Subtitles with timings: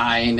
[0.00, 0.36] Ein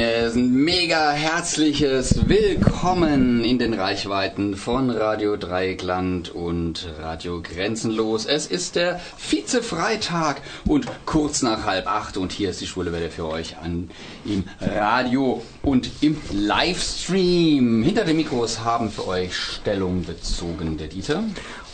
[0.53, 8.25] mega herzliches Willkommen in den Reichweiten von Radio Dreieckland und Radio Grenzenlos.
[8.25, 13.11] Es ist der Vize-Freitag und kurz nach halb acht und hier ist die Schwule Welle
[13.11, 13.91] für euch an
[14.25, 17.83] im Radio und im Livestream.
[17.83, 21.25] Hinter den Mikros haben für euch Stellung bezogen der Dieter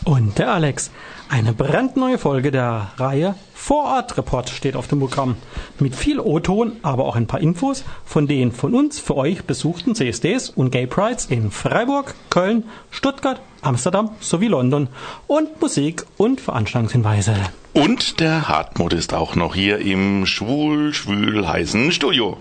[0.04, 0.90] und der Alex.
[1.28, 5.36] Eine brandneue Folge der Reihe Vorort-Report steht auf dem Programm.
[5.78, 9.94] Mit viel O-Ton, aber auch ein paar Infos von den von uns für euch besuchten
[9.94, 14.88] CSDs und Gay Prides in Freiburg, Köln, Stuttgart, Amsterdam sowie London
[15.26, 17.34] und Musik und Veranstaltungshinweise.
[17.72, 22.36] Und der Hartmut ist auch noch hier im schwul-schwül heißen Studio.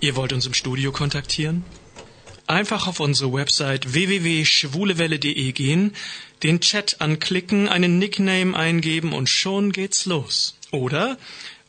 [0.00, 1.64] Ihr wollt uns im Studio kontaktieren?
[2.46, 5.92] Einfach auf unsere Website www.schwulewelle.de gehen,
[6.42, 10.56] den Chat anklicken, einen Nickname eingeben und schon geht's los.
[10.70, 11.18] Oder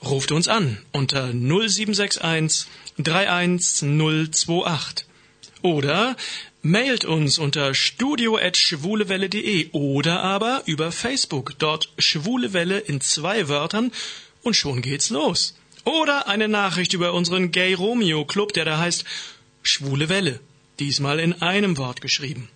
[0.03, 5.05] ruft uns an unter 0761 31028.
[5.61, 6.15] Oder
[6.61, 13.91] mailt uns unter studio.schwulewelle.de oder aber über Facebook, dort Schwulewelle in zwei Wörtern
[14.41, 15.55] und schon geht's los.
[15.85, 19.05] Oder eine Nachricht über unseren Gay Romeo Club, der da heißt
[19.63, 20.39] Schwule Welle.
[20.79, 22.49] Diesmal in einem Wort geschrieben.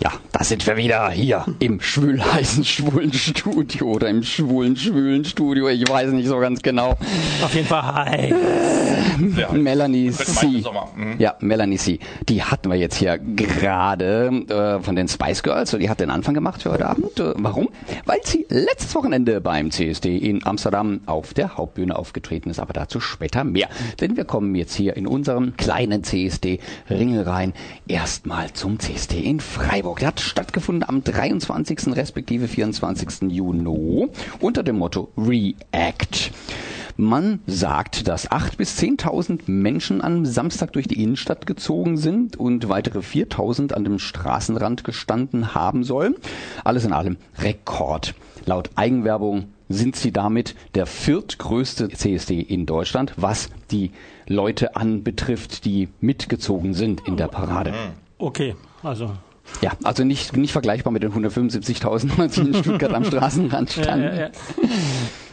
[0.00, 5.68] Ja, da sind wir wieder hier im schwül-heißen schwulen Studio oder im schwulen schwulen Studio.
[5.68, 6.90] Ich weiß nicht so ganz genau.
[7.42, 8.34] Auf jeden Fall hi.
[9.36, 9.50] Ja.
[9.52, 10.62] Melanie C.
[10.94, 11.16] Mhm.
[11.18, 11.98] Ja, Melanie C.
[12.28, 15.72] Die hatten wir jetzt hier gerade äh, von den Spice Girls.
[15.72, 17.18] Die hat den Anfang gemacht für heute Abend.
[17.18, 17.68] Äh, warum?
[18.04, 22.60] Weil sie letztes Wochenende beim CSD in Amsterdam auf der Hauptbühne aufgetreten ist.
[22.60, 23.68] Aber dazu später mehr.
[24.00, 27.52] Denn wir kommen jetzt hier in unserem kleinen CSD Ringelrhein
[27.88, 29.87] erstmal zum CSD in Freiburg.
[29.88, 30.00] Freiburg.
[30.00, 31.96] Der hat stattgefunden am 23.
[31.96, 33.30] respektive 24.
[33.30, 34.08] Juni
[34.40, 36.32] unter dem Motto React.
[36.96, 42.68] Man sagt, dass 8.000 bis 10.000 Menschen am Samstag durch die Innenstadt gezogen sind und
[42.68, 46.16] weitere 4.000 an dem Straßenrand gestanden haben sollen.
[46.64, 48.14] Alles in allem Rekord.
[48.46, 53.92] Laut Eigenwerbung sind sie damit der viertgrößte CSD in Deutschland, was die
[54.26, 57.72] Leute anbetrifft, die mitgezogen sind in der Parade.
[58.18, 59.12] Okay, also
[59.60, 64.04] ja, also nicht, nicht vergleichbar mit den 175.000, die in Stuttgart am Straßenrand standen.
[64.04, 64.30] Ja, ja, ja.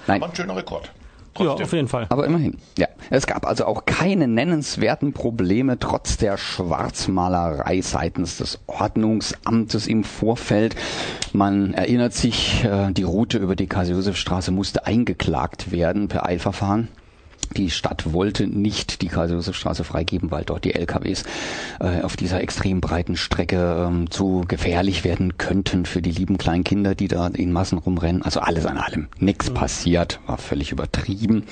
[0.07, 0.21] Nein.
[0.21, 0.91] War ein schöner Rekord.
[1.35, 1.57] Trotzdem.
[1.57, 2.05] Ja, auf jeden Fall.
[2.09, 2.57] Aber immerhin.
[2.77, 2.87] Ja.
[3.09, 10.75] Es gab also auch keine nennenswerten Probleme trotz der Schwarzmalerei seitens des Ordnungsamtes im Vorfeld.
[11.33, 16.87] Man erinnert sich, äh, die Route über die Karl-Josef-Straße musste eingeklagt werden per Eilverfahren.
[17.57, 21.23] Die Stadt wollte nicht die Karl-Josef-Straße freigeben, weil dort die LKWs
[21.79, 26.63] äh, auf dieser extrem breiten Strecke ähm, zu gefährlich werden könnten für die lieben kleinen
[26.63, 28.21] Kinder, die da in Massen rumrennen.
[28.21, 29.07] Also alles an allem.
[29.19, 29.53] Nichts mhm.
[29.55, 31.43] passiert, war völlig übertrieben.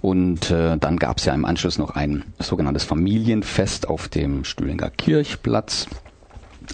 [0.00, 4.90] Und äh, dann gab es ja im Anschluss noch ein sogenanntes Familienfest auf dem Stühlinger
[4.90, 5.86] Kirchplatz.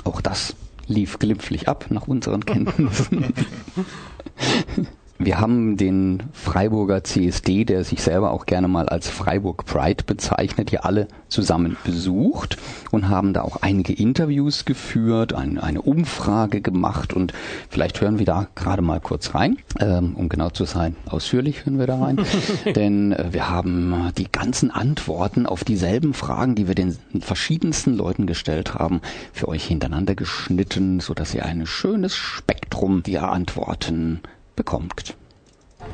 [0.04, 0.54] Auch das
[0.86, 3.32] lief glimpflich ab nach unseren Kenntnissen.
[5.20, 10.70] Wir haben den Freiburger CSD, der sich selber auch gerne mal als Freiburg Pride bezeichnet,
[10.70, 12.56] hier alle zusammen besucht
[12.92, 17.32] und haben da auch einige Interviews geführt, ein, eine Umfrage gemacht und
[17.68, 21.80] vielleicht hören wir da gerade mal kurz rein, ähm, um genau zu sein, ausführlich hören
[21.80, 22.20] wir da rein,
[22.76, 28.28] denn äh, wir haben die ganzen Antworten auf dieselben Fragen, die wir den verschiedensten Leuten
[28.28, 29.00] gestellt haben,
[29.32, 34.20] für euch hintereinander geschnitten, so dass ihr ein schönes Spektrum der Antworten
[34.58, 35.16] bekommt.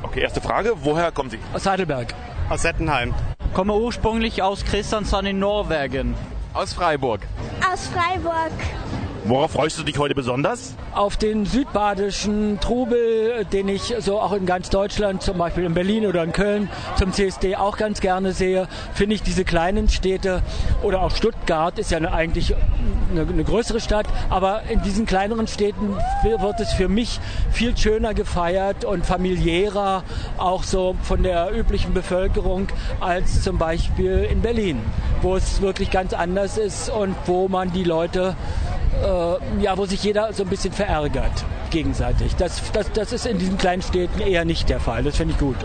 [0.03, 0.73] Okay, erste Frage.
[0.83, 1.39] Woher kommen Sie?
[1.53, 2.13] Aus Heidelberg.
[2.49, 3.13] Aus Settenheim.
[3.53, 6.15] Komme ursprünglich aus Kristiansand in Norwegen.
[6.53, 7.21] Aus Freiburg.
[7.71, 8.51] Aus Freiburg.
[9.27, 10.75] Worauf freust du dich heute besonders?
[10.93, 16.05] Auf den südbadischen Trubel, den ich so auch in ganz Deutschland, zum Beispiel in Berlin
[16.05, 20.43] oder in Köln zum CSD auch ganz gerne sehe, finde ich diese kleinen Städte
[20.83, 22.53] oder auch Stuttgart ist ja eigentlich
[23.09, 27.19] eine, eine größere Stadt, aber in diesen kleineren Städten wird es für mich
[27.51, 30.03] viel schöner gefeiert und familiärer,
[30.37, 32.67] auch so von der üblichen Bevölkerung,
[32.99, 34.79] als zum Beispiel in Berlin,
[35.23, 38.35] wo es wirklich ganz anders ist und wo man die Leute
[39.03, 42.35] äh, ja, wo sich jeder so ein bisschen verärgert gegenseitig.
[42.35, 45.03] Das, das, das ist in diesen kleinen Städten eher nicht der Fall.
[45.03, 45.57] Das finde ich gut.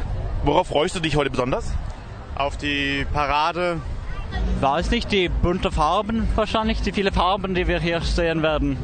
[0.44, 1.72] Worauf freust du dich heute besonders?
[2.34, 3.80] Auf die Parade.
[4.60, 8.76] War es nicht die bunte Farben wahrscheinlich, die viele Farben, die wir hier sehen werden?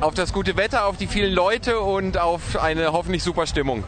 [0.00, 3.84] Auf das gute Wetter, auf die vielen Leute und auf eine hoffentlich super Stimmung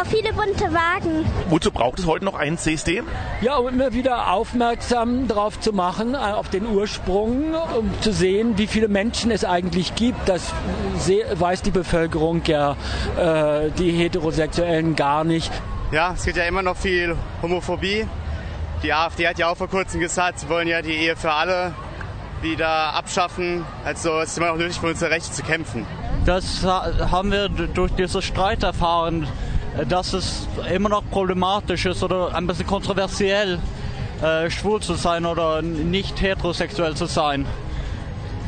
[0.00, 1.24] auf viele bunte Wagen.
[1.48, 3.02] Wozu braucht es heute noch einen CSD?
[3.40, 8.58] Ja, um immer wieder aufmerksam darauf zu machen, äh, auf den Ursprung, um zu sehen,
[8.58, 10.28] wie viele Menschen es eigentlich gibt.
[10.28, 10.52] Das
[11.34, 12.76] weiß die Bevölkerung ja,
[13.18, 15.52] äh, die Heterosexuellen gar nicht.
[15.90, 18.06] Ja, es gibt ja immer noch viel Homophobie,
[18.82, 21.72] Die AfD hat ja auch vor kurzem gesagt, sie wollen ja die Ehe für alle
[22.40, 23.64] wieder abschaffen.
[23.84, 25.86] Also es ist immer noch nötig für unsere Rechte zu kämpfen.
[26.26, 29.28] Das haben wir durch diesen Streit erfahren,
[29.88, 33.58] dass es immer noch problematisch ist oder ein bisschen kontroversiell,
[34.22, 37.46] äh, schwul zu sein oder nicht heterosexuell zu sein.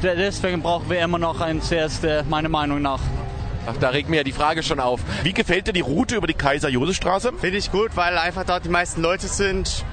[0.02, 3.00] Deswegen brauchen wir immer noch ein CSD, meiner Meinung nach.
[3.66, 5.00] Ach, da regt mir ja die Frage schon auf.
[5.22, 7.32] Wie gefällt dir die Route über die Kaiser-Josef-Straße?
[7.40, 9.84] Finde ich gut, weil einfach dort die meisten Leute sind.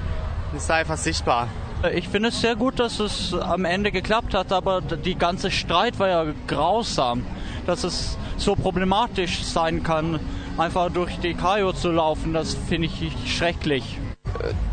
[0.54, 1.48] Ist einfach sichtbar.
[1.94, 5.98] Ich finde es sehr gut, dass es am Ende geklappt hat, aber die ganze Streit
[5.98, 7.24] war ja grausam,
[7.66, 10.20] dass es so problematisch sein kann,
[10.58, 12.32] einfach durch die Kajo zu laufen.
[12.32, 13.98] Das finde ich schrecklich.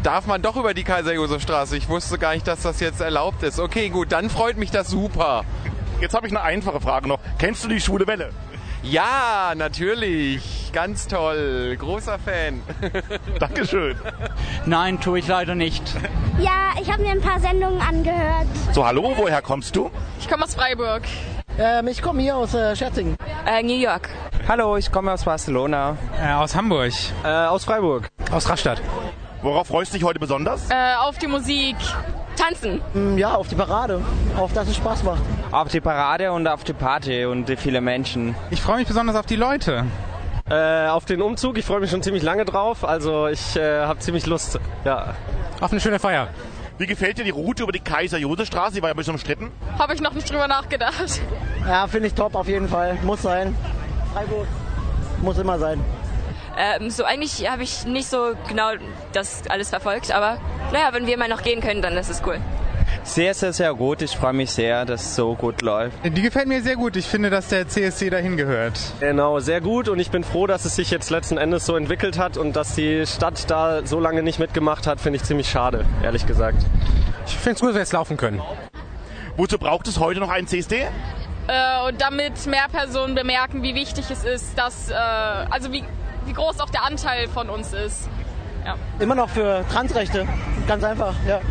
[0.04, 1.78] Darf man doch über die Kaiser-Josef-Straße?
[1.78, 3.60] Ich wusste gar nicht, dass das jetzt erlaubt ist.
[3.60, 5.44] Okay, gut, dann freut mich das super.
[6.02, 7.20] Jetzt habe ich eine einfache Frage noch.
[7.38, 8.32] Kennst du die Schwule Welle?
[8.82, 10.72] Ja, natürlich.
[10.72, 11.76] Ganz toll.
[11.78, 12.62] Großer Fan.
[13.40, 13.98] Dankeschön.
[14.66, 15.84] Nein, tue ich leider nicht.
[16.40, 18.48] Ja, ich habe mir ein paar Sendungen angehört.
[18.72, 19.92] So, hallo, woher kommst du?
[20.22, 21.04] Ich komme aus Freiburg.
[21.58, 23.18] Ähm, ich komme hier aus äh, Scherzingen.
[23.46, 24.10] Äh, New York.
[24.50, 25.96] Hallo, ich komme aus Barcelona.
[26.20, 26.92] Äh, aus Hamburg.
[27.24, 28.10] Äh, aus Freiburg.
[28.32, 28.82] Aus Rastatt.
[29.44, 30.72] Worauf freust du dich heute besonders?
[30.72, 31.76] Äh, auf die Musik.
[32.36, 32.82] Tanzen.
[32.96, 34.02] Mm, ja, auf die Parade.
[34.38, 35.22] Auf dass es Spaß macht.
[35.52, 38.34] Auf die Parade und auf die Party und die viele Menschen.
[38.50, 39.86] Ich freue mich besonders auf die Leute.
[40.50, 41.60] Äh, auf den Umzug.
[41.60, 42.84] Ich freue mich schon ziemlich lange drauf.
[42.84, 44.60] Also ich äh, habe ziemlich Lust.
[44.84, 45.14] Ja.
[45.62, 46.28] Auf eine schöne Feier.
[46.80, 48.74] Wie gefällt dir die Route über die Kaiser-Josef-Straße?
[48.74, 49.52] Die war ja ein bisschen umstritten.
[49.78, 51.22] Habe ich noch nicht drüber nachgedacht.
[51.68, 52.98] Ja, finde ich top auf jeden Fall.
[53.04, 53.56] Muss sein.
[54.14, 54.48] Freiburg
[55.22, 55.80] muss immer sein.
[56.58, 58.72] Ähm, so eigentlich habe ich nicht so genau
[59.14, 60.40] das alles verfolgt, aber
[60.74, 62.40] naja, wenn wir mal noch gehen können, dann ist es cool.
[63.04, 64.02] Sehr, sehr, sehr gut.
[64.02, 65.98] Ich freue mich sehr, dass es so gut läuft.
[66.04, 66.96] Die gefällt mir sehr gut.
[66.96, 68.80] Ich finde, dass der CSC dahin gehört.
[69.00, 69.90] Genau, sehr gut.
[69.90, 72.76] Und ich bin froh, dass es sich jetzt letzten Endes so entwickelt hat und dass
[72.76, 76.66] die Stadt da so lange nicht mitgemacht hat, finde ich ziemlich schade, ehrlich gesagt.
[77.26, 78.42] Ich finde es gut, dass wir jetzt laufen können.
[79.38, 80.88] Wozu braucht es heute noch einen CSD?
[81.50, 85.84] Äh, und damit mehr Personen bemerken, wie wichtig es ist, dass, äh, also wie,
[86.26, 88.08] wie groß auch der Anteil von uns ist.
[88.64, 88.76] Ja.
[89.00, 90.28] Immer noch für Transrechte.
[90.68, 91.42] Ganz einfach, ja.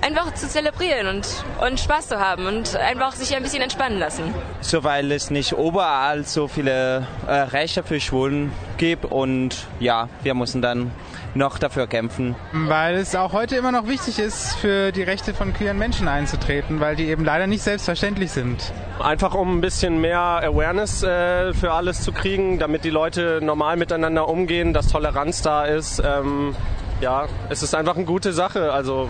[0.00, 1.26] Einfach zu zelebrieren und,
[1.60, 4.32] und Spaß zu haben und einfach sich ein bisschen entspannen lassen.
[4.62, 10.32] So, weil es nicht überall so viele äh, Rechte für Schwulen gibt und ja, wir
[10.32, 10.90] müssen dann
[11.38, 12.34] noch dafür kämpfen.
[12.52, 16.80] Weil es auch heute immer noch wichtig ist, für die Rechte von queeren Menschen einzutreten,
[16.80, 18.72] weil die eben leider nicht selbstverständlich sind.
[19.02, 23.76] Einfach um ein bisschen mehr Awareness äh, für alles zu kriegen, damit die Leute normal
[23.76, 26.02] miteinander umgehen, dass Toleranz da ist.
[26.04, 26.54] Ähm,
[27.00, 28.72] ja, es ist einfach eine gute Sache.
[28.72, 29.08] Also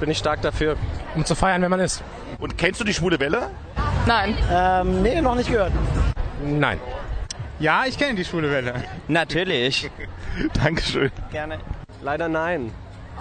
[0.00, 0.76] bin ich stark dafür.
[1.14, 2.02] Um zu feiern, wenn man ist.
[2.40, 3.50] Und kennst du die Schwule Welle?
[4.06, 4.36] Nein.
[4.52, 5.72] Ähm, nee, noch nicht gehört.
[6.44, 6.78] Nein.
[7.58, 8.84] Ja, ich kenne die Schwule Welle.
[9.08, 9.90] Natürlich.
[10.54, 11.10] Dankeschön.
[11.30, 11.58] Gerne.
[12.02, 12.72] Leider nein.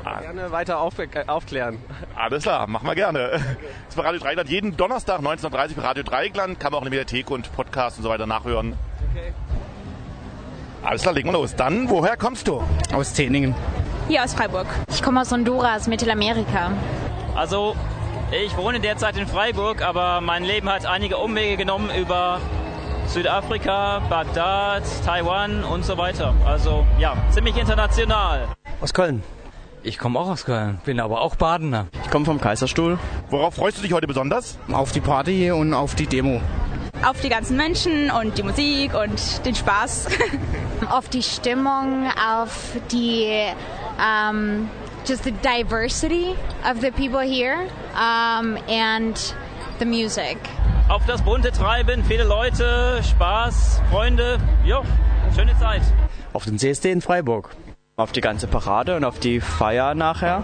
[0.04, 1.78] Aber gerne weiter auf, äh, aufklären.
[2.16, 3.30] Alles klar, machen wir gerne.
[3.32, 3.42] Das
[3.90, 6.60] ist bei Radio Dreieckland jeden Donnerstag 19.30 bei Radio Dreieckland.
[6.60, 8.76] Kann man auch in der Mediathek und Podcast und so weiter nachhören.
[9.12, 9.34] Okay.
[10.84, 11.56] Alles klar, legen wir los.
[11.56, 12.62] Dann, woher kommst du?
[12.92, 13.56] Aus Teningen.
[14.10, 14.68] Hier aus Freiburg.
[14.90, 16.74] Ich komme aus Honduras, Mittelamerika.
[17.36, 17.76] Also,
[18.32, 22.42] ich wohne derzeit in Freiburg, aber mein Leben hat einige Umwege genommen über
[23.08, 26.34] Südafrika, Bagdad, Taiwan und so weiter.
[26.46, 28.48] Also, ja, ziemlich international.
[28.82, 29.24] Aus Köln.
[29.84, 31.88] Ich komme auch aus Köln, bin aber auch Badener.
[32.04, 32.98] Ich komme vom Kaiserstuhl.
[33.30, 34.58] Worauf freust du dich heute besonders?
[34.72, 36.42] Auf die Party und auf die Demo.
[37.06, 40.08] Auf die ganzen Menschen und die Musik und den Spaß.
[40.90, 43.46] auf die Stimmung, auf die
[43.98, 44.70] um,
[45.06, 49.36] just the diversity of the people here um, and
[49.80, 50.38] the music.
[50.90, 54.84] Auf das bunte Treiben, viele Leute, Spaß, Freunde, jo,
[55.34, 55.82] schöne Zeit.
[56.34, 57.52] Auf den CSD in Freiburg.
[57.96, 60.44] Auf die ganze Parade und auf die Feier nachher.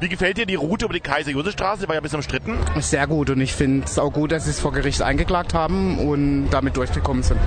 [0.00, 1.86] Wie gefällt dir die Route über die Kaiser-Josef-Straße?
[1.86, 2.58] War ja ein bisschen umstritten.
[2.80, 5.98] Sehr gut und ich finde es auch gut, dass sie es vor Gericht eingeklagt haben
[5.98, 7.40] und damit durchgekommen sind.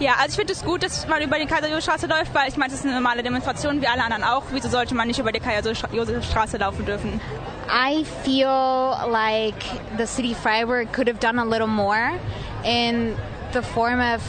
[0.00, 2.72] Ja, also ich finde es gut, dass man über die Kaiser-Josef-Straße läuft, weil ich meine,
[2.72, 4.42] es ist eine normale Demonstration, wie alle anderen auch.
[4.50, 7.20] Wieso sollte man nicht über die Kaiser-Josef-Straße laufen dürfen?
[7.68, 9.62] I feel like
[9.96, 12.18] the city Freiburg could have done a little more
[12.64, 13.16] in
[13.52, 14.22] the form of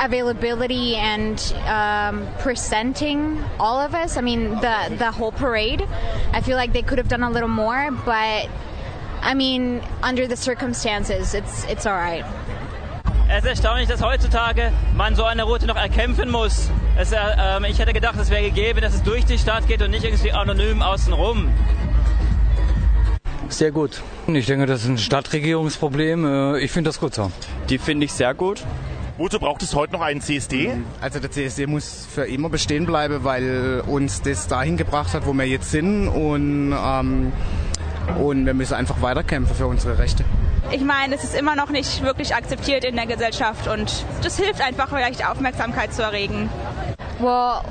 [0.00, 4.16] availability and um, presenting all of us.
[4.16, 5.86] I mean, the the whole parade.
[6.32, 8.48] I feel like they could have done a little more, but
[9.20, 12.24] I mean, under the circumstances, it's it's all right.
[13.30, 16.70] Es ist erstaunlich, dass heutzutage man so eine Route noch erkämpfen muss.
[16.96, 17.18] Es, äh,
[17.68, 20.32] ich hätte gedacht, es wäre gegeben, dass es durch die Stadt geht und nicht irgendwie
[20.32, 21.52] anonym außenrum.
[23.48, 24.02] Sehr gut.
[24.26, 26.56] Ich denke, das ist ein Stadtregierungsproblem.
[26.56, 27.30] Ich finde das gut so.
[27.68, 28.62] Die finde ich sehr gut.
[29.16, 30.76] Wozu braucht es heute noch einen CSD?
[31.00, 35.32] Also der CSD muss für immer bestehen bleiben, weil uns das dahin gebracht hat, wo
[35.32, 37.32] wir jetzt sind und, ähm,
[38.22, 40.24] und wir müssen einfach weiterkämpfen für unsere Rechte.
[40.70, 44.60] Ich meine, es ist immer noch nicht wirklich akzeptiert in der Gesellschaft und das hilft
[44.60, 46.48] einfach vielleicht Aufmerksamkeit zu erregen.
[47.18, 47.62] Well,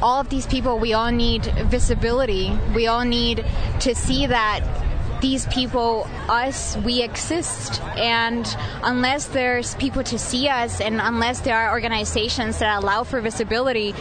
[0.00, 2.50] all of these people, we all need visibility.
[2.74, 3.44] We all need
[3.78, 4.62] to see that
[5.20, 7.82] these people, us, we exist.
[7.96, 8.46] And
[8.82, 13.94] unless there's people to see us and unless there are organizations that allow for visibility,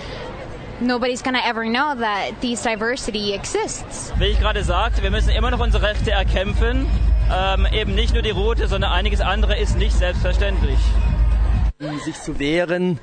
[0.81, 4.11] nobody's gonna ever know that these diversity exists.
[4.17, 6.87] Wie ich gerade sagte, wir müssen immer noch unsere Rechte erkämpfen.
[7.31, 10.77] Ähm, eben nicht nur die Route, sondern einiges andere ist nicht selbstverständlich
[12.05, 12.99] sich zu wehren,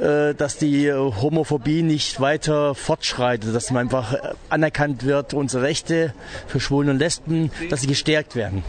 [0.00, 4.16] äh, dass die Homophobie nicht weiter fortschreitet, dass man einfach
[4.48, 6.14] anerkannt wird, unsere Rechte
[6.46, 8.64] für Schwulen und Lesben, dass sie gestärkt werden.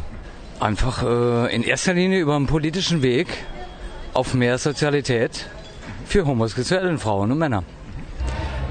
[0.59, 3.27] Einfach äh, in erster Linie über einen politischen Weg
[4.13, 5.47] auf mehr Sozialität
[6.05, 7.63] für homosexuelle Frauen und Männer.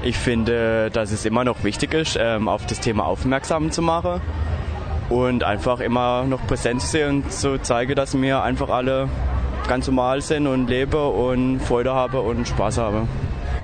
[0.03, 4.21] Ich finde, dass es immer noch wichtig ist, ähm, auf das Thema aufmerksam zu machen
[5.09, 9.09] und einfach immer noch präsent zu sehen und zu zeigen, dass wir einfach alle
[9.67, 13.07] ganz normal sind und lebe und Freude habe und Spaß habe.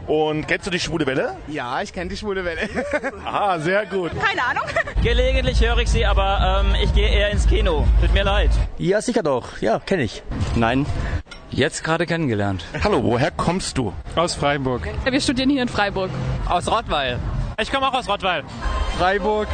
[0.08, 1.38] Und kennst du die Schwule Welle?
[1.48, 2.68] Ja, ich kenne die Schwule Welle.
[3.26, 4.12] ah, sehr gut.
[4.22, 4.64] Keine Ahnung.
[5.04, 7.88] Gelegentlich höre ich sie, aber ähm, ich gehe eher ins Kino.
[8.02, 8.52] Tut mir leid.
[8.78, 9.62] Ja, sicher doch.
[9.62, 10.22] Ja, kenne ich.
[10.56, 10.86] Nein.
[11.52, 12.66] Jetzt gerade kennengelernt.
[12.84, 13.94] Hallo, woher kommst du?
[14.16, 14.88] Aus Freiburg.
[15.10, 16.10] Wir studieren hier in Freiburg.
[16.50, 17.20] Aus Rottweil.
[17.62, 18.44] Ich komme auch aus Rottweil.
[18.98, 19.48] Freiburg.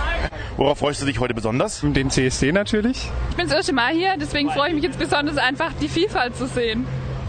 [0.59, 1.79] Worauf freust du dich heute besonders?
[1.81, 3.09] Den CSD natürlich.
[3.29, 6.35] Ich bin das erste Mal hier, deswegen freue ich mich jetzt besonders einfach, die Vielfalt
[6.35, 6.85] zu sehen.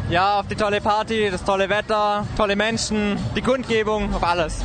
[0.08, 4.64] Ja, auf die tolle Party, das tolle Wetter, tolle Menschen, die Kundgebung, auf alles.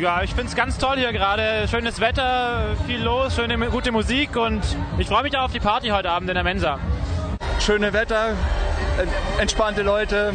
[0.00, 1.68] Ja, ich finde es ganz toll hier gerade.
[1.70, 4.60] Schönes Wetter, viel los, schöne, gute Musik und
[4.98, 6.80] ich freue mich auch auf die Party heute Abend in der Mensa.
[7.60, 8.34] Schöne Wetter,
[9.38, 10.34] entspannte Leute.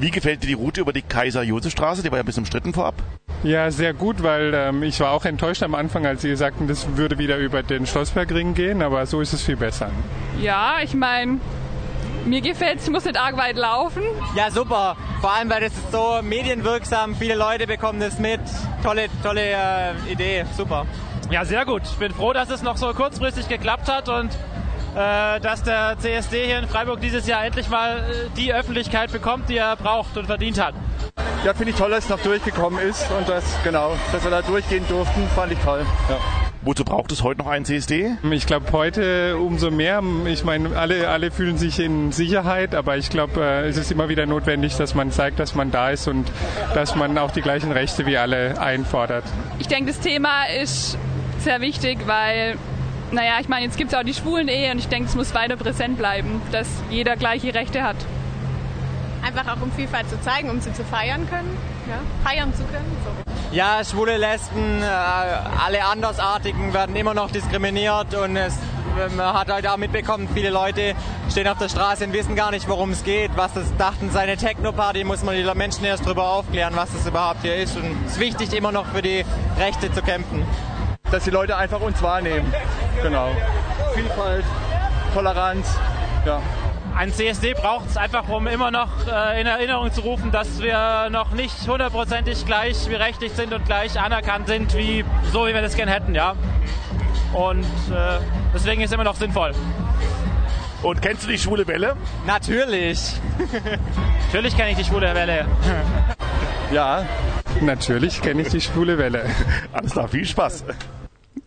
[0.00, 2.02] Wie gefällt dir die Route über die Kaiser-Josef-Straße?
[2.02, 2.96] Die war ja ein bisschen umstritten vorab.
[3.42, 6.96] Ja, sehr gut, weil ähm, ich war auch enttäuscht am Anfang, als Sie sagten, das
[6.96, 9.90] würde wieder über den Schlossbergring gehen, aber so ist es viel besser.
[10.40, 11.40] Ja, ich meine,
[12.26, 14.02] mir gefällt es, ich muss nicht arg weit laufen.
[14.36, 14.94] Ja, super.
[15.22, 18.40] Vor allem, weil das ist so medienwirksam, viele Leute bekommen das mit.
[18.82, 20.86] Tolle, tolle äh, Idee, super.
[21.30, 21.82] Ja, sehr gut.
[21.84, 24.34] Ich bin froh, dass es noch so kurzfristig geklappt hat und
[24.96, 29.48] äh, dass der CSD hier in Freiburg dieses Jahr endlich mal äh, die Öffentlichkeit bekommt,
[29.48, 30.74] die er braucht und verdient hat.
[31.44, 34.42] Ja, finde ich toll, dass es noch durchgekommen ist und das, genau, dass wir da
[34.42, 35.86] durchgehen durften, fand ich toll.
[36.10, 36.18] Ja.
[36.60, 38.10] Wozu braucht es heute noch einen CSD?
[38.30, 40.02] Ich glaube, heute umso mehr.
[40.26, 44.10] Ich meine, alle, alle fühlen sich in Sicherheit, aber ich glaube, äh, es ist immer
[44.10, 46.30] wieder notwendig, dass man zeigt, dass man da ist und
[46.74, 49.24] dass man auch die gleichen Rechte wie alle einfordert.
[49.58, 50.98] Ich denke, das Thema ist
[51.38, 52.58] sehr wichtig, weil,
[53.12, 55.56] naja, ich meine, jetzt gibt es auch die Schwulen-Ehe und ich denke, es muss weiter
[55.56, 57.96] präsent bleiben, dass jeder gleiche Rechte hat.
[59.22, 61.56] Einfach auch um Vielfalt zu zeigen, um sie zu feiern können,
[61.88, 61.98] ja?
[62.28, 62.96] feiern zu können.
[63.04, 63.30] So.
[63.52, 68.54] Ja, schwule Lesben, äh, alle Andersartigen werden immer noch diskriminiert und es,
[69.16, 70.94] man hat halt auch mitbekommen, viele Leute
[71.28, 74.10] stehen auf der Straße und wissen gar nicht, worum es geht, was das dachten.
[74.10, 77.76] Seine Techno-Party muss man die Menschen erst darüber aufklären, was das überhaupt hier ist.
[77.76, 79.24] Und es ist wichtig, immer noch für die
[79.58, 80.44] Rechte zu kämpfen.
[81.10, 82.52] Dass die Leute einfach uns wahrnehmen.
[83.02, 83.30] Genau.
[83.94, 84.44] Vielfalt,
[85.12, 85.66] Toleranz,
[86.24, 86.40] ja.
[86.96, 91.08] Ein CSD braucht es einfach, um immer noch äh, in Erinnerung zu rufen, dass wir
[91.10, 95.92] noch nicht hundertprozentig gleichberechtigt sind und gleich anerkannt sind, wie so wie wir das gerne
[95.92, 96.34] hätten, ja.
[97.32, 98.18] Und äh,
[98.54, 99.52] deswegen ist es immer noch sinnvoll.
[100.82, 101.96] Und kennst du die schwule Welle?
[102.26, 103.12] Natürlich.
[104.26, 105.46] Natürlich kenne ich die schwule Welle.
[106.72, 107.04] ja,
[107.60, 109.26] natürlich kenne ich die schwule Welle.
[109.72, 110.64] Alles klar, viel Spaß.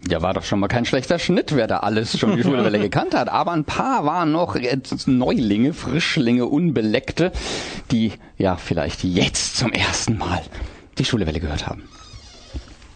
[0.10, 3.16] Ja, war doch schon mal kein schlechter Schnitt, wer da alles schon die Schulwelle gekannt
[3.16, 3.30] hat.
[3.30, 4.58] Aber ein paar waren noch
[5.06, 7.32] Neulinge, Frischlinge, Unbeleckte,
[7.92, 10.42] die ja vielleicht jetzt zum ersten Mal
[10.98, 11.84] die Schulwelle gehört haben.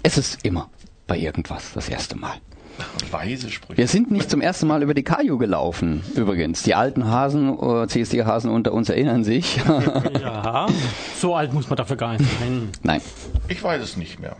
[0.03, 0.69] Es ist immer
[1.07, 2.35] bei irgendwas das erste Mal.
[3.12, 3.77] Weise Sprüche.
[3.77, 6.63] Wir sind nicht zum ersten Mal über die Kaju gelaufen, übrigens.
[6.63, 9.57] Die alten Hasen, äh, CSD-Hasen unter uns erinnern sich.
[10.22, 10.67] ja,
[11.17, 12.69] so alt muss man dafür gar nicht sein.
[12.84, 13.01] Nein.
[13.48, 14.36] Ich weiß es nicht mehr.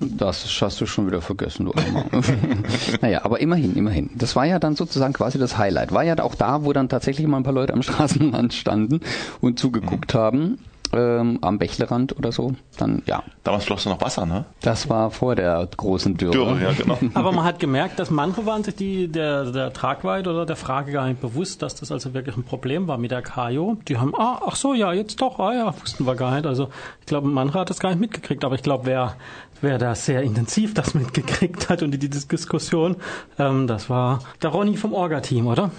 [0.00, 2.04] Das hast du schon wieder vergessen, du Armer.
[3.00, 4.10] naja, aber immerhin, immerhin.
[4.14, 5.92] Das war ja dann sozusagen quasi das Highlight.
[5.92, 9.00] War ja auch da, wo dann tatsächlich mal ein paar Leute am Straßenrand standen
[9.40, 10.18] und zugeguckt mhm.
[10.18, 10.58] haben
[10.92, 13.22] ähm, am Bächlerand oder so, dann ja.
[13.44, 14.44] Damals floss noch Wasser, ne?
[14.60, 16.32] Das war vor der großen Dürre.
[16.32, 16.98] Dürre ja, genau.
[17.14, 20.92] Aber man hat gemerkt, dass manche waren sich die, der, der Tragweite oder der Frage
[20.92, 23.76] gar nicht bewusst, dass das also wirklich ein Problem war mit der Kajo.
[23.88, 26.46] Die haben, ah, ach so, ja, jetzt doch, ah ja, wussten wir gar nicht.
[26.46, 26.68] Also
[27.00, 29.16] ich glaube, manche hat das gar nicht mitgekriegt, aber ich glaube, wer,
[29.60, 32.96] wer da sehr intensiv das mitgekriegt hat und die, die Diskussion,
[33.38, 35.70] ähm, das war der Ronny vom Orga-Team, oder?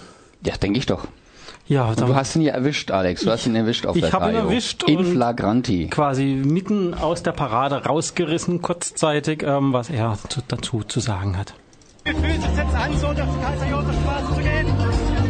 [0.44, 1.08] Ja, denke ich doch.
[1.72, 3.22] Ja, und du hast ihn ja erwischt, Alex.
[3.22, 5.88] Du hast ihn erwischt auf ich der Ich habe ihn erwischt In flagranti.
[5.88, 11.54] Quasi mitten aus der Parade rausgerissen, kurzzeitig, ähm, was er zu, dazu zu sagen hat.
[12.04, 14.61] Wie fühlt es jetzt an, so durch die Kaiser-Josef-Straße zu gehen?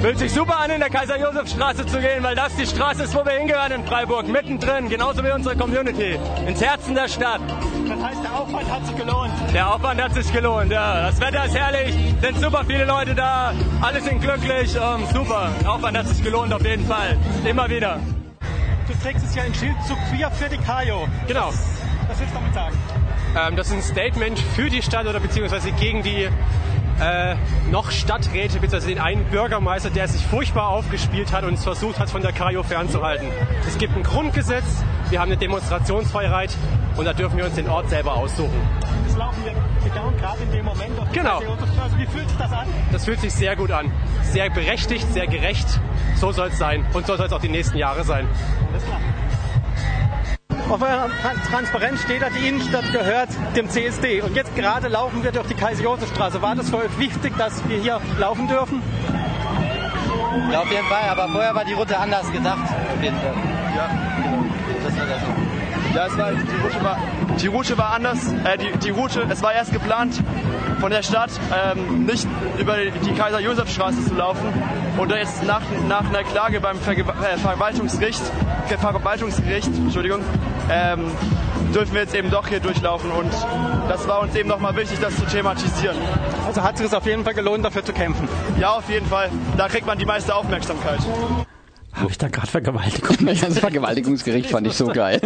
[0.01, 3.23] Fühlt sich super an, in der Kaiser-Josef-Straße zu gehen, weil das die Straße ist, wo
[3.23, 4.27] wir hingehören in Freiburg.
[4.27, 6.17] Mittendrin, genauso wie unsere Community.
[6.47, 7.39] Ins Herzen der Stadt.
[7.87, 9.31] Das heißt, der Aufwand hat sich gelohnt.
[9.53, 11.01] Der Aufwand hat sich gelohnt, ja.
[11.03, 15.51] Das Wetter ist herrlich, sind super viele Leute da, alle sind glücklich, ähm, super.
[15.61, 17.15] Der Aufwand hat sich gelohnt auf jeden Fall.
[17.45, 17.99] Immer wieder.
[18.87, 21.07] Du trägst es ja ein Schild zu queer für die Kajo.
[21.27, 21.49] Genau.
[21.49, 22.75] Was, willst du damit sagen?
[23.39, 26.27] Ähm, das ist ein Statement für die Stadt oder beziehungsweise gegen die
[27.01, 27.35] äh,
[27.71, 32.09] noch Stadträte, beziehungsweise den einen Bürgermeister, der sich furchtbar aufgespielt hat und es versucht hat,
[32.09, 33.27] von der Kajo fernzuhalten.
[33.67, 36.55] Es gibt ein Grundgesetz, wir haben eine Demonstrationsfreiheit
[36.95, 38.61] und da dürfen wir uns den Ort selber aussuchen.
[39.07, 39.53] Das laufen wir
[39.89, 41.41] genau gerade in dem Moment auf Genau.
[41.97, 42.67] Wie fühlt sich das an?
[42.91, 43.91] Das fühlt sich sehr gut an.
[44.23, 45.67] Sehr berechtigt, sehr gerecht.
[46.15, 48.27] So soll es sein und so soll es auch die nächsten Jahre sein.
[48.71, 48.99] Alles klar.
[50.69, 51.11] Auf eurem
[51.49, 54.21] Transparenz steht da, die Innenstadt gehört dem CSD.
[54.21, 56.41] Und jetzt gerade laufen wir durch die Kaiser-Josef-Straße.
[56.41, 58.81] War das für euch wichtig, dass wir hier laufen dürfen?
[60.51, 61.09] Ja, auf jeden Fall.
[61.09, 62.63] Aber vorher war die Route anders gedacht.
[62.63, 63.33] Auf jeden Fall.
[63.75, 63.89] Ja,
[64.85, 65.21] Das war das.
[65.95, 66.97] ja es war, die, Route war,
[67.41, 68.33] die Route war anders.
[68.45, 70.21] Äh, die, die Route, es war erst geplant
[70.79, 72.27] von der Stadt, ähm, nicht
[72.57, 74.47] über die Kaiser-Josef-Straße zu laufen.
[74.97, 78.21] Und jetzt nach, nach einer Klage beim Verge äh, Verwaltungsgericht,
[78.67, 80.21] Ver Verwaltungsgericht, Entschuldigung,
[80.71, 81.11] ähm,
[81.73, 83.11] dürfen wir jetzt eben doch hier durchlaufen.
[83.11, 83.31] Und
[83.89, 85.97] das war uns eben nochmal wichtig, das zu thematisieren.
[86.45, 88.27] Also hat sich es auf jeden Fall gelohnt, dafür zu kämpfen.
[88.59, 89.29] Ja, auf jeden Fall.
[89.57, 90.99] Da kriegt man die meiste Aufmerksamkeit.
[91.93, 93.17] Habe ich da gerade Vergewaltigung?
[93.41, 95.19] Das Vergewaltigungsgericht fand ich so geil.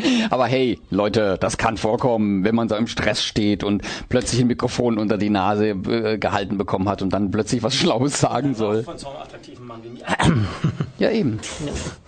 [0.30, 4.46] Aber hey, Leute, das kann vorkommen, wenn man so im Stress steht und plötzlich ein
[4.46, 8.82] Mikrofon unter die Nase äh, gehalten bekommen hat und dann plötzlich was Schlaues sagen soll.
[8.82, 10.00] Von so einem attraktiven Mann wie mir.
[10.98, 11.40] Ja, eben.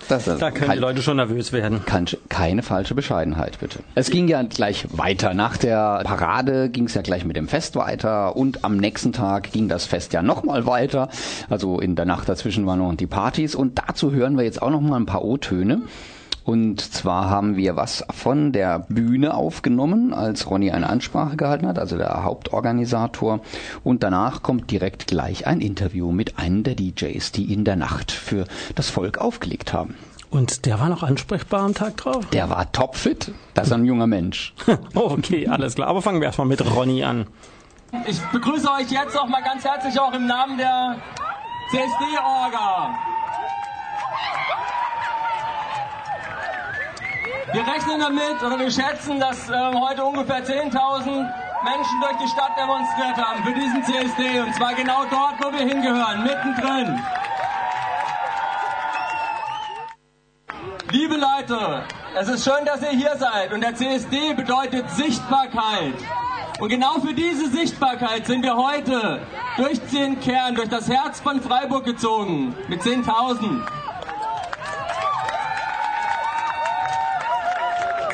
[0.09, 1.85] Das, ist Da können die Leute schon nervös werden.
[1.85, 3.81] Kein, keine falsche Bescheidenheit, bitte.
[3.95, 5.35] Es ging ja gleich weiter.
[5.35, 9.53] Nach der Parade ging es ja gleich mit dem Fest weiter und am nächsten Tag
[9.53, 11.11] ging das Fest ja nochmal weiter.
[11.51, 14.71] Also in der Nacht dazwischen waren noch die Partys und dazu hören wir jetzt auch
[14.71, 15.83] nochmal ein paar O-Töne.
[16.49, 21.79] Und zwar haben wir was von der Bühne aufgenommen, als Ronny eine Ansprache gehalten hat,
[21.79, 23.41] also der Hauptorganisator.
[23.85, 28.11] Und danach kommt direkt gleich ein Interview mit einem der DJs, die in der Nacht
[28.13, 29.95] für das Volk aufgelegt haben.
[30.31, 32.25] Und der war noch ansprechbar am Tag drauf?
[32.33, 33.31] Der war topfit.
[33.53, 34.55] Das ist ein junger Mensch.
[34.95, 35.89] Okay, alles klar.
[35.89, 37.27] Aber fangen wir erstmal mit Ronny an.
[38.07, 40.97] Ich begrüße euch jetzt noch mal ganz herzlich auch im Namen der
[41.73, 43.18] CSD-Orga.
[47.51, 51.07] Wir rechnen damit oder wir schätzen, dass ähm, heute ungefähr 10.000
[51.65, 55.67] Menschen durch die Stadt demonstriert haben für diesen CSD und zwar genau dort, wo wir
[55.67, 57.03] hingehören, mittendrin.
[60.91, 61.85] Liebe Leute,
[62.21, 65.95] es ist schön, dass ihr hier seid und der CSD bedeutet Sichtbarkeit.
[66.61, 69.21] Und genau für diese Sichtbarkeit sind wir heute
[69.57, 73.63] durch den Kern, durch das Herz von Freiburg gezogen mit 10.000.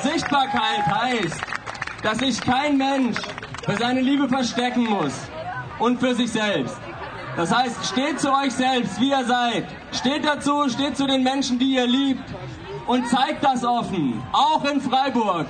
[0.04, 1.40] Sichtbarkeit heißt,
[2.02, 3.16] dass sich kein Mensch
[3.64, 5.14] für seine Liebe verstecken muss
[5.78, 6.76] und für sich selbst.
[7.36, 9.64] Das heißt, steht zu euch selbst, wie ihr seid.
[9.92, 12.22] Steht dazu, steht zu den Menschen, die ihr liebt
[12.86, 15.46] und zeigt das offen, auch in Freiburg.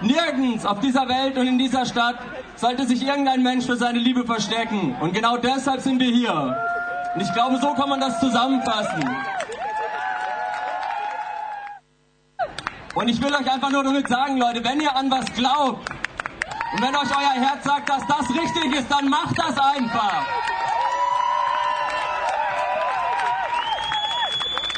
[0.00, 2.18] Nirgends auf dieser Welt und in dieser Stadt
[2.56, 4.94] sollte sich irgendein Mensch für seine Liebe verstecken.
[5.00, 6.56] Und genau deshalb sind wir hier.
[7.14, 9.04] Und ich glaube, so kann man das zusammenfassen.
[12.94, 15.90] Und ich will euch einfach nur damit sagen, Leute, wenn ihr an was glaubt
[16.72, 20.26] und wenn euch euer Herz sagt, dass das richtig ist, dann macht das einfach.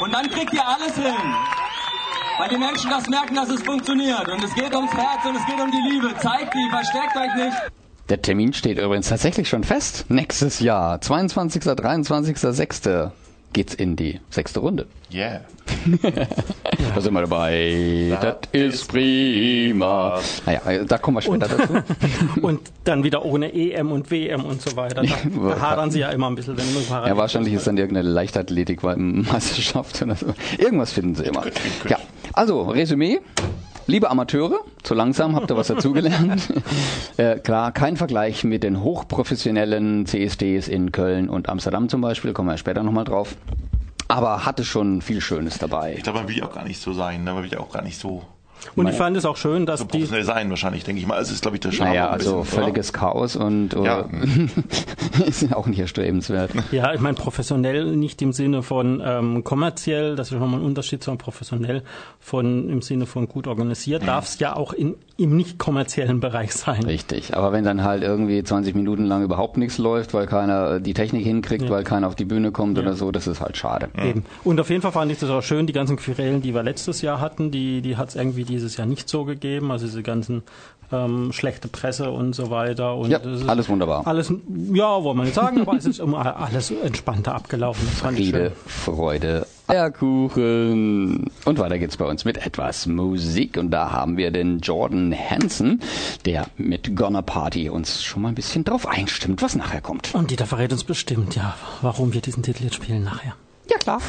[0.01, 1.35] Und dann kriegt ihr alles hin.
[2.39, 4.29] Weil die Menschen das merken, dass es funktioniert.
[4.29, 6.15] Und es geht ums Herz und es geht um die Liebe.
[6.21, 7.57] Zeigt die, versteckt euch nicht.
[8.11, 10.05] Der Termin steht übrigens tatsächlich schon fest.
[10.09, 11.63] Nächstes Jahr, 22.
[11.65, 12.39] 23.
[12.39, 12.83] 6.
[13.53, 14.87] geht's in die sechste Runde.
[15.13, 15.41] Yeah.
[16.95, 18.19] Da sind wir dabei.
[18.21, 20.21] Das, ist prima.
[20.45, 21.75] Naja, da kommen wir später dazu.
[22.43, 25.03] Und dann wieder ohne EM und WM und so weiter.
[25.03, 28.09] Da, da hadern sie ja immer ein bisschen, wenn Parallel Ja, wahrscheinlich ist dann irgendeine
[28.09, 30.27] Leichtathletik-Meisterschaft oder so.
[30.59, 31.45] Irgendwas finden sie immer.
[31.89, 31.99] Ja,
[32.33, 33.21] also, Resümee.
[33.89, 36.53] Liebe Amateure, zu langsam habt ihr was dazugelernt.
[37.19, 42.49] äh, klar, kein Vergleich mit den hochprofessionellen CSDs in Köln und Amsterdam zum Beispiel, kommen
[42.49, 43.37] wir später nochmal drauf.
[44.09, 45.95] Aber hatte schon viel Schönes dabei.
[45.97, 47.33] Ich glaube, man will ja auch gar nicht so sein, ne?
[47.33, 48.25] man will ja auch gar nicht so
[48.75, 51.21] Und ich fand es auch schön, dass so die professionell sein wahrscheinlich, denke ich mal.
[51.21, 51.91] Es ist, glaube ich, der Charme.
[51.91, 54.09] Naja, ein also bisschen, völliges Chaos und äh, Ja.
[55.27, 56.51] ist auch nicht erstrebenswert.
[56.73, 61.03] Ja, ich meine professionell nicht im Sinne von ähm, kommerziell, das ist nochmal ein Unterschied,
[61.03, 61.83] sondern professionell
[62.21, 66.53] von im Sinne von gut organisiert, darf es ja auch in, im nicht kommerziellen Bereich
[66.53, 66.85] sein.
[66.85, 70.81] Richtig, aber wenn dann halt irgendwie 20 Minuten lang überhaupt nichts läuft, weil keiner äh,
[70.81, 71.71] die Technik hinkriegt, Ja.
[71.71, 73.89] weil keiner auf die Bühne kommt oder so, das ist halt schade.
[74.03, 74.25] Eben.
[74.45, 77.03] Und auf jeden Fall fand ich das auch schön, die ganzen Querelen, die wir letztes
[77.03, 79.71] Jahr hatten, die, die hat es irgendwie dieses Jahr nicht so gegeben.
[79.71, 80.43] Also diese ganzen
[80.93, 82.95] ähm, schlechte Presse und so weiter.
[82.97, 84.07] Und Ja, es ist alles wunderbar.
[84.07, 84.33] Alles,
[84.73, 87.87] ja, wollen wir nicht sagen, aber es ist immer alles entspannter abgelaufen.
[87.91, 88.95] Das fand ich Friede, schön.
[88.95, 91.31] Freude, Eierkuchen.
[91.45, 93.57] Und weiter geht's bei uns mit etwas Musik.
[93.57, 95.81] Und da haben wir den Jordan Hansen,
[96.25, 100.15] der mit Gonna Party uns schon mal ein bisschen drauf einstimmt, was nachher kommt.
[100.15, 103.35] Und Dieter verrät uns bestimmt, ja, warum wir diesen Titel jetzt spielen nachher.
[103.69, 104.01] Ja, klar.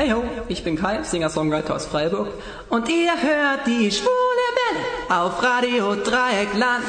[0.00, 2.28] Hey ho, ich bin Kai, Singer-Songwriter aus Freiburg
[2.70, 6.86] und ihr hört die schwule Welle auf Radio Dreieckland.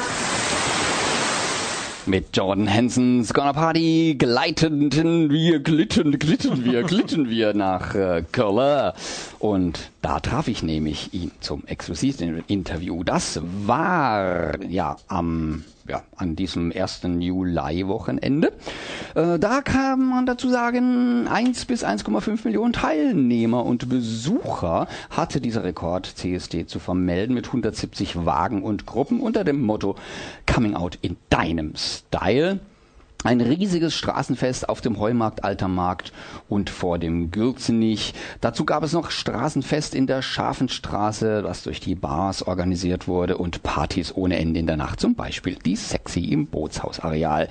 [2.06, 8.92] Mit Jordan Hansons Gonna Party gleiteten wir, glitten, glitten wir, glitten wir nach äh, Köln.
[9.38, 13.04] Und da traf ich nämlich ihn zum exklusiven Interview.
[13.04, 18.52] Das war ja am ja, an diesem ersten Juli-Wochenende.
[19.14, 25.64] Äh, da kann man dazu sagen, 1 bis 1,5 Millionen Teilnehmer und Besucher hatte dieser
[25.64, 29.96] Rekord CSD zu vermelden mit 170 Wagen und Gruppen unter dem Motto
[30.52, 32.60] Coming Out in deinem Style.
[33.24, 36.12] Ein riesiges Straßenfest auf dem Heumarkt Alter Markt
[36.48, 38.14] und vor dem Gürzenich.
[38.40, 43.62] Dazu gab es noch Straßenfest in der Schafenstraße, das durch die Bars organisiert wurde und
[43.62, 47.48] Partys ohne Ende in der Nacht, zum Beispiel die Sexy im Boothausareal.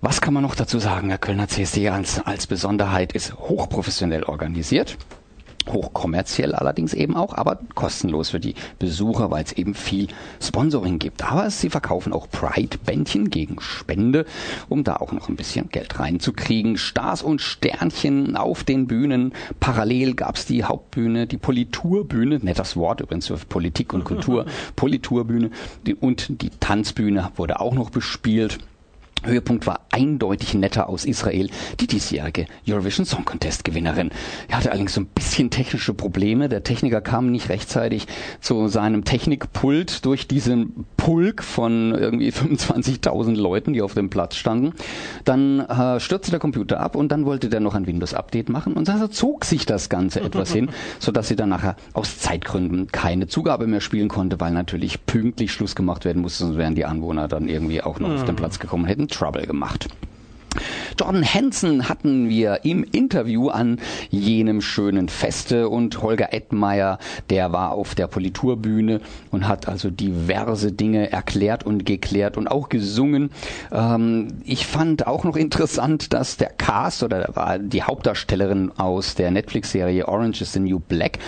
[0.00, 1.08] Was kann man noch dazu sagen?
[1.10, 4.98] Der Kölner CSD als, als Besonderheit ist hochprofessionell organisiert.
[5.70, 10.08] Hochkommerziell allerdings eben auch, aber kostenlos für die Besucher, weil es eben viel
[10.40, 11.24] Sponsoring gibt.
[11.24, 14.24] Aber sie verkaufen auch Pride-Bändchen gegen Spende,
[14.68, 16.76] um da auch noch ein bisschen Geld reinzukriegen.
[16.76, 19.32] Stars und Sternchen auf den Bühnen.
[19.60, 24.46] Parallel gab's die Hauptbühne, die Politurbühne, nettes Wort übrigens für Politik und Kultur,
[24.76, 25.50] Politurbühne
[26.00, 28.58] und die Tanzbühne wurde auch noch bespielt.
[29.24, 31.48] Höhepunkt war eindeutig netter aus Israel,
[31.80, 34.10] die diesjährige Eurovision Song Contest Gewinnerin.
[34.48, 36.48] Er hatte allerdings so ein bisschen technische Probleme.
[36.48, 38.06] Der Techniker kam nicht rechtzeitig
[38.40, 44.72] zu seinem Technikpult durch diesen Pulk von irgendwie 25.000 Leuten, die auf dem Platz standen.
[45.24, 48.86] Dann äh, stürzte der Computer ab und dann wollte der noch ein Windows-Update machen und
[48.86, 53.66] so zog sich das Ganze etwas hin, sodass sie dann nachher aus Zeitgründen keine Zugabe
[53.66, 57.48] mehr spielen konnte, weil natürlich pünktlich Schluss gemacht werden musste, sonst wären die Anwohner dann
[57.48, 59.88] irgendwie auch noch auf den Platz gekommen hätten Trouble gemacht.
[60.98, 63.78] Jordan Hansen hatten wir im Interview an
[64.10, 66.98] jenem schönen Feste und Holger Edmeier,
[67.30, 72.68] der war auf der Politurbühne und hat also diverse Dinge erklärt und geklärt und auch
[72.68, 73.30] gesungen.
[73.72, 80.06] Ähm, ich fand auch noch interessant, dass der Cast oder die Hauptdarstellerin aus der Netflix-Serie
[80.06, 81.18] Orange is the New Black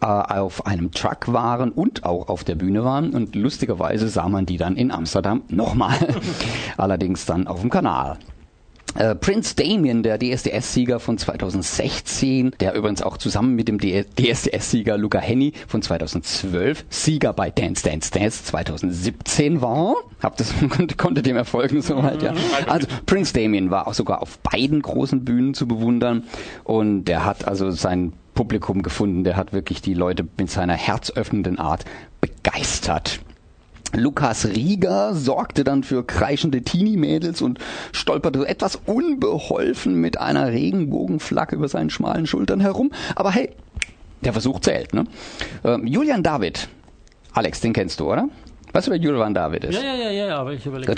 [0.00, 4.46] äh, auf einem Truck waren und auch auf der Bühne waren und lustigerweise sah man
[4.46, 5.96] die dann in Amsterdam nochmal,
[6.76, 8.18] allerdings dann auf dem Kanal.
[8.98, 15.20] Äh, Prince Damien, der DSDS-Sieger von 2016, der übrigens auch zusammen mit dem DSDS-Sieger Luca
[15.20, 19.94] Henny von 2012 Sieger bei Dance Dance Dance 2017 war.
[20.20, 20.52] Habt das
[20.96, 22.34] konnte dem erfolgen soweit, ja.
[22.66, 26.24] Also Prince Damien war auch sogar auf beiden großen Bühnen zu bewundern
[26.64, 31.60] und der hat also sein Publikum gefunden, der hat wirklich die Leute mit seiner herzöffnenden
[31.60, 31.84] Art
[32.20, 33.20] begeistert.
[33.94, 37.58] Lukas Rieger sorgte dann für kreischende Teenie-Mädels und
[37.92, 42.90] stolperte etwas unbeholfen mit einer Regenbogenflagge über seinen schmalen Schultern herum.
[43.16, 43.50] Aber hey,
[44.22, 45.04] der Versuch zählt, ne?
[45.64, 46.68] Ähm, Julian David.
[47.32, 48.28] Alex, den kennst du, oder?
[48.72, 49.82] Weißt du, wer Julian David ist?
[49.82, 50.94] Ja, ja, ja, ja, aber ich überlege.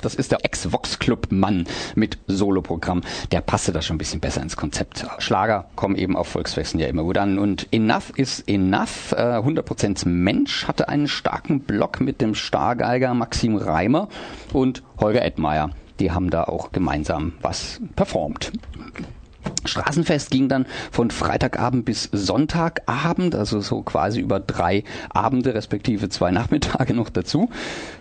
[0.00, 3.02] Das ist der Ex-Vox-Club-Mann mit Soloprogramm.
[3.32, 5.06] Der passte da schon ein bisschen besser ins Konzept.
[5.18, 7.38] Schlager kommen eben auf Volksfesten ja immer gut an.
[7.38, 13.56] Und Enough is Enough, äh, 100% Mensch, hatte einen starken Block mit dem Stargeiger Maxim
[13.56, 14.08] Reimer
[14.52, 15.70] und Holger Edmeier.
[16.00, 18.52] Die haben da auch gemeinsam was performt.
[19.66, 26.30] Straßenfest ging dann von Freitagabend bis Sonntagabend, also so quasi über drei Abende respektive zwei
[26.30, 27.50] Nachmittage noch dazu.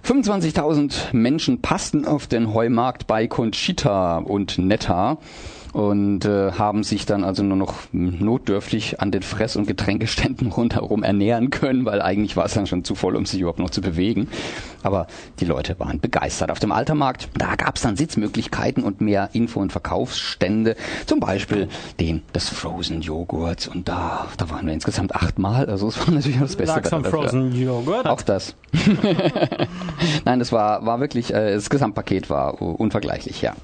[0.06, 5.17] 25.000 Menschen passten auf den Heumarkt bei Conchita und Netta.
[5.73, 11.03] Und äh, haben sich dann also nur noch notdürftig an den Fress- und Getränkeständen rundherum
[11.03, 13.81] ernähren können, weil eigentlich war es dann schon zu voll, um sich überhaupt noch zu
[13.81, 14.27] bewegen.
[14.83, 15.07] Aber
[15.39, 16.51] die Leute waren begeistert.
[16.51, 20.75] Auf dem Altermarkt, da gab es dann Sitzmöglichkeiten und mehr Info- und Verkaufsstände,
[21.07, 25.99] zum Beispiel den des Frozen Joghurts und da, da waren wir insgesamt achtmal, also es
[25.99, 26.75] war natürlich das Beste.
[26.75, 28.05] Lag's am Frozen Joghurt?
[28.05, 28.55] Auch das.
[30.25, 33.55] Nein, das war, war wirklich, äh, das Gesamtpaket war unvergleichlich, ja.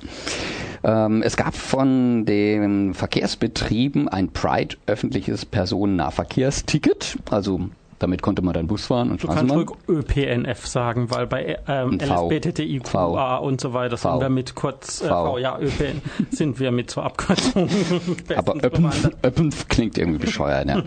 [0.84, 8.68] Ähm, es gab von den Verkehrsbetrieben ein Pride öffentliches Personennahverkehrsticket, also damit konnte man dann
[8.68, 13.98] Bus fahren und Du kannst ruhig ÖPNF sagen, weil bei ähm, LSBTTIQA und so weiter
[13.98, 15.38] sind wir mit kurz, äh, v.
[15.38, 17.70] ja, ÖPN sind wir mit zur Abkürzung.
[18.36, 20.84] Aber Öppen klingt irgendwie bescheuert, ja.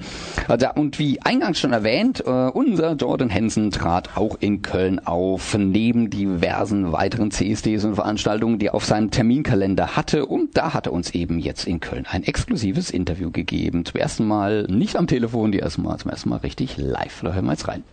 [0.48, 5.56] Also, und wie eingangs schon erwähnt, äh, unser Jordan Hansen trat auch in Köln auf,
[5.56, 10.26] neben diversen weiteren CSDs und Veranstaltungen, die er auf seinem Terminkalender hatte.
[10.26, 13.84] Und da hat er uns eben jetzt in Köln ein exklusives Interview gegeben.
[13.84, 17.20] Zum ersten Mal nicht am Telefon, die ersten Mal, zum ersten Mal richtig live live.
[17.22, 17.84] Da hören wir jetzt rein.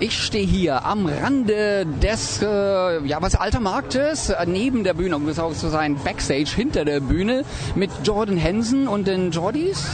[0.00, 5.16] Ich stehe hier am Rande des, äh, ja, was Alter Marktes, äh, neben der Bühne,
[5.16, 9.84] um genau zu sein, Backstage hinter der Bühne mit Jordan Hansen und den Jordis.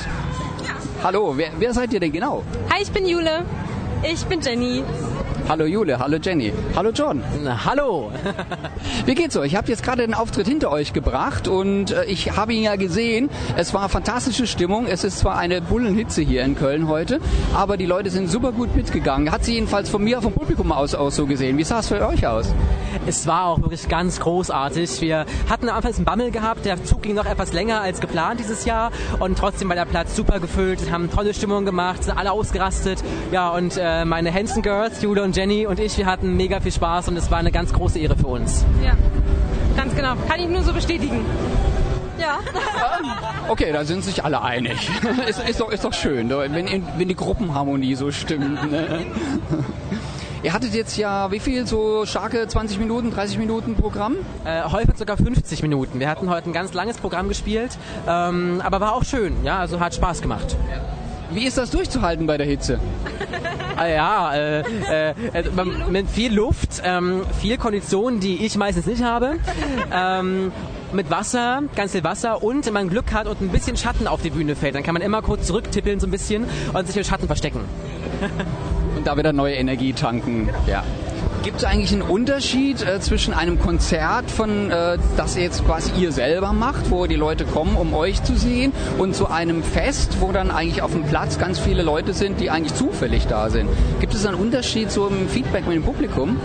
[0.62, 0.74] Ja.
[1.02, 2.42] Hallo, wer, wer seid ihr denn genau?
[2.70, 3.44] Hi, ich bin Jule.
[4.02, 4.84] Ich bin Jenny.
[5.46, 7.22] Hallo Jule, hallo Jenny, hallo John.
[7.66, 8.10] Hallo.
[9.04, 9.48] Wie geht's euch?
[9.48, 12.76] Ich habe jetzt gerade den Auftritt hinter euch gebracht und äh, ich habe ihn ja
[12.76, 13.28] gesehen.
[13.54, 14.86] Es war fantastische Stimmung.
[14.86, 17.20] Es ist zwar eine Bullenhitze hier in Köln heute,
[17.54, 19.30] aber die Leute sind super gut mitgegangen.
[19.30, 21.58] Hat sie jedenfalls von mir vom Publikum aus, aus so gesehen.
[21.58, 22.54] Wie sah es für euch aus?
[23.06, 25.02] Es war auch wirklich ganz großartig.
[25.02, 26.64] Wir hatten anfangs einen Bammel gehabt.
[26.64, 30.16] Der Zug ging noch etwas länger als geplant dieses Jahr und trotzdem war der Platz
[30.16, 30.82] super gefüllt.
[30.86, 33.04] Wir haben tolle Stimmung gemacht, sind alle ausgerastet.
[33.30, 36.70] Ja, und äh, meine Hanson Girls, Jule und Jenny und ich, wir hatten mega viel
[36.70, 38.64] Spaß und es war eine ganz große Ehre für uns.
[38.84, 38.92] Ja,
[39.76, 40.14] ganz genau.
[40.28, 41.24] Kann ich nur so bestätigen.
[42.18, 42.38] Ja.
[43.46, 44.90] Okay, da sind sich alle einig.
[45.28, 48.70] ist, ist, doch, ist doch schön, wenn, wenn die Gruppenharmonie so stimmt.
[48.70, 49.04] Ne?
[50.42, 54.16] Ihr hattet jetzt ja, wie viel, so starke 20 Minuten, 30 Minuten Programm?
[54.46, 56.00] Äh, häufig sogar 50 Minuten.
[56.00, 57.76] Wir hatten heute ein ganz langes Programm gespielt,
[58.08, 60.56] ähm, aber war auch schön, ja, also hat Spaß gemacht.
[61.30, 62.78] Wie ist das durchzuhalten bei der Hitze?
[63.76, 65.14] Ah, ja, äh, äh,
[65.90, 69.36] mit viel Luft, ähm, viel Konditionen, die ich meistens nicht habe.
[69.92, 70.52] Ähm,
[70.92, 74.22] mit Wasser, ganz viel Wasser und wenn man Glück hat und ein bisschen Schatten auf
[74.22, 77.04] die Bühne fällt, dann kann man immer kurz zurücktippeln so ein bisschen und sich im
[77.04, 77.60] Schatten verstecken.
[78.96, 80.48] und da wieder neue Energie tanken.
[80.66, 80.84] Ja.
[81.44, 86.10] Gibt es eigentlich einen Unterschied äh, zwischen einem Konzert, von äh, das jetzt quasi ihr
[86.10, 90.32] selber macht, wo die Leute kommen, um euch zu sehen, und zu einem Fest, wo
[90.32, 93.68] dann eigentlich auf dem Platz ganz viele Leute sind, die eigentlich zufällig da sind?
[94.00, 96.40] Gibt es einen Unterschied zum Feedback mit dem Publikum?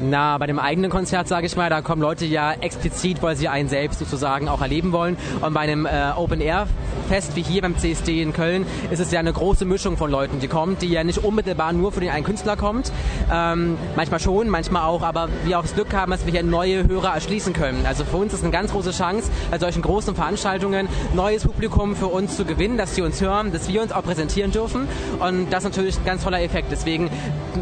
[0.00, 3.46] Na, bei dem eigenen Konzert, sage ich mal, da kommen Leute ja explizit, weil sie
[3.46, 5.16] einen selbst sozusagen auch erleben wollen.
[5.40, 9.32] Und bei einem äh, Open-Air-Fest wie hier beim CSD in Köln ist es ja eine
[9.32, 12.56] große Mischung von Leuten, die kommt, die ja nicht unmittelbar nur für den einen Künstler
[12.56, 12.90] kommt.
[13.32, 16.86] Ähm, manchmal schon, manchmal auch, aber wir auch das Glück haben, dass wir hier neue
[16.86, 17.84] Hörer erschließen können.
[17.86, 22.06] Also für uns ist eine ganz große Chance, bei solchen großen Veranstaltungen neues Publikum für
[22.06, 24.88] uns zu gewinnen, dass sie uns hören, dass wir uns auch präsentieren dürfen.
[25.20, 26.68] Und das ist natürlich ein ganz toller Effekt.
[26.70, 27.10] Deswegen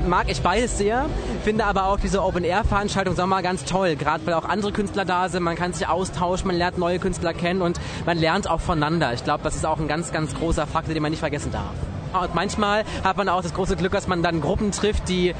[0.08, 1.06] mag ich beides sehr,
[1.44, 5.42] finde aber auch diese Open-Air-Veranstaltung Sommer ganz toll, gerade weil auch andere Künstler da sind,
[5.42, 9.12] man kann sich austauschen, man lernt neue Künstler kennen und man lernt auch voneinander.
[9.12, 11.74] Ich glaube, das ist auch ein ganz, ganz großer Faktor, den man nicht vergessen darf.
[12.22, 15.34] Und manchmal hat man auch das große Glück, dass man dann Gruppen trifft, die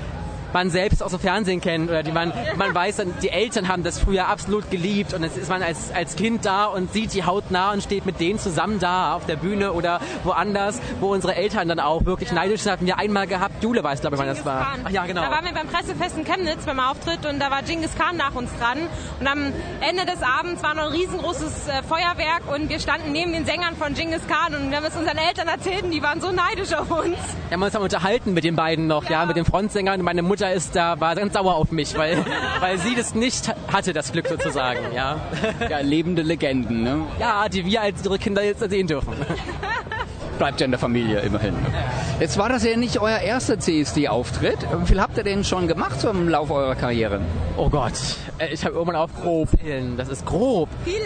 [0.55, 3.99] man selbst aus dem Fernsehen kennt oder die man, man weiß, die Eltern haben das
[3.99, 7.73] früher absolut geliebt und jetzt ist man als, als Kind da und sieht die hautnah
[7.73, 11.81] und steht mit denen zusammen da auf der Bühne oder woanders, wo unsere Eltern dann
[11.81, 12.73] auch wirklich neidisch sind.
[12.73, 14.79] Hatten wir einmal gehabt, Jule weiß, glaube ich, wann das war.
[14.85, 15.23] Ach ja, genau.
[15.23, 18.35] Da waren wir beim Pressefest in Chemnitz beim Auftritt und da war Genghis Khan nach
[18.35, 18.79] uns dran
[19.19, 23.33] und am Ende des Abends war noch ein riesengroßes äh, Feuerwerk und wir standen neben
[23.33, 26.21] den Sängern von Genghis Khan und wir haben es unseren Eltern erzählt und die waren
[26.21, 27.19] so neidisch auf uns.
[27.49, 30.03] Wir haben uns dann unterhalten mit den beiden noch, ja, ja mit den Frontsängern.
[30.03, 32.19] Meine Mutter Mutter ist da, war ganz sauer auf mich, weil,
[32.61, 35.17] weil sie das nicht hatte, das Glück sozusagen, ja.
[35.71, 37.07] Ja, lebende Legenden, ne?
[37.19, 39.15] Ja, die wir als ihre Kinder jetzt sehen dürfen.
[40.39, 41.55] Bleibt ja in der Familie immerhin.
[42.21, 44.59] Jetzt war das ja nicht euer erster CSD-Auftritt.
[44.81, 47.21] Wie viel habt ihr denn schon gemacht so im Laufe eurer Karriere?
[47.57, 47.93] Oh Gott,
[48.39, 49.49] äh, ich habe irgendwann auf grob.
[49.97, 50.69] Das ist grob.
[50.85, 51.05] Viele.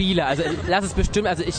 [0.00, 0.24] Viele.
[0.24, 1.56] Also lass es bestimmt, also ich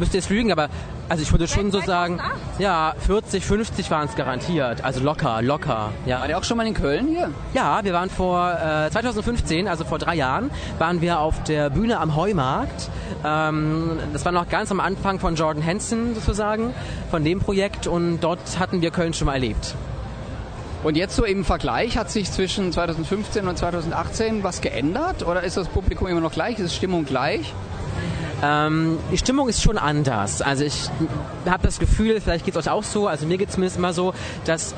[0.00, 0.68] müsste jetzt lügen, aber
[1.08, 2.18] also ich würde schon so sagen,
[2.58, 4.82] ja, 40, 50 waren es garantiert.
[4.82, 5.90] Also locker, locker.
[6.04, 6.18] Ja.
[6.18, 7.30] War der auch schon mal in Köln hier?
[7.52, 12.00] Ja, wir waren vor äh, 2015, also vor drei Jahren, waren wir auf der Bühne
[12.00, 12.90] am Heumarkt.
[13.24, 16.74] Ähm, das war noch ganz am Anfang von Jordan Hansen sozusagen,
[17.12, 19.76] von dem Projekt und dort hatten wir Köln schon mal erlebt.
[20.82, 25.56] Und jetzt so im Vergleich, hat sich zwischen 2015 und 2018 was geändert oder ist
[25.56, 26.58] das Publikum immer noch gleich?
[26.58, 27.54] Ist die Stimmung gleich?
[28.42, 30.42] Ähm, die Stimmung ist schon anders.
[30.42, 30.90] Also ich
[31.46, 33.92] habe das Gefühl, vielleicht geht es euch auch so, also mir geht es zumindest immer
[33.92, 34.74] so, dass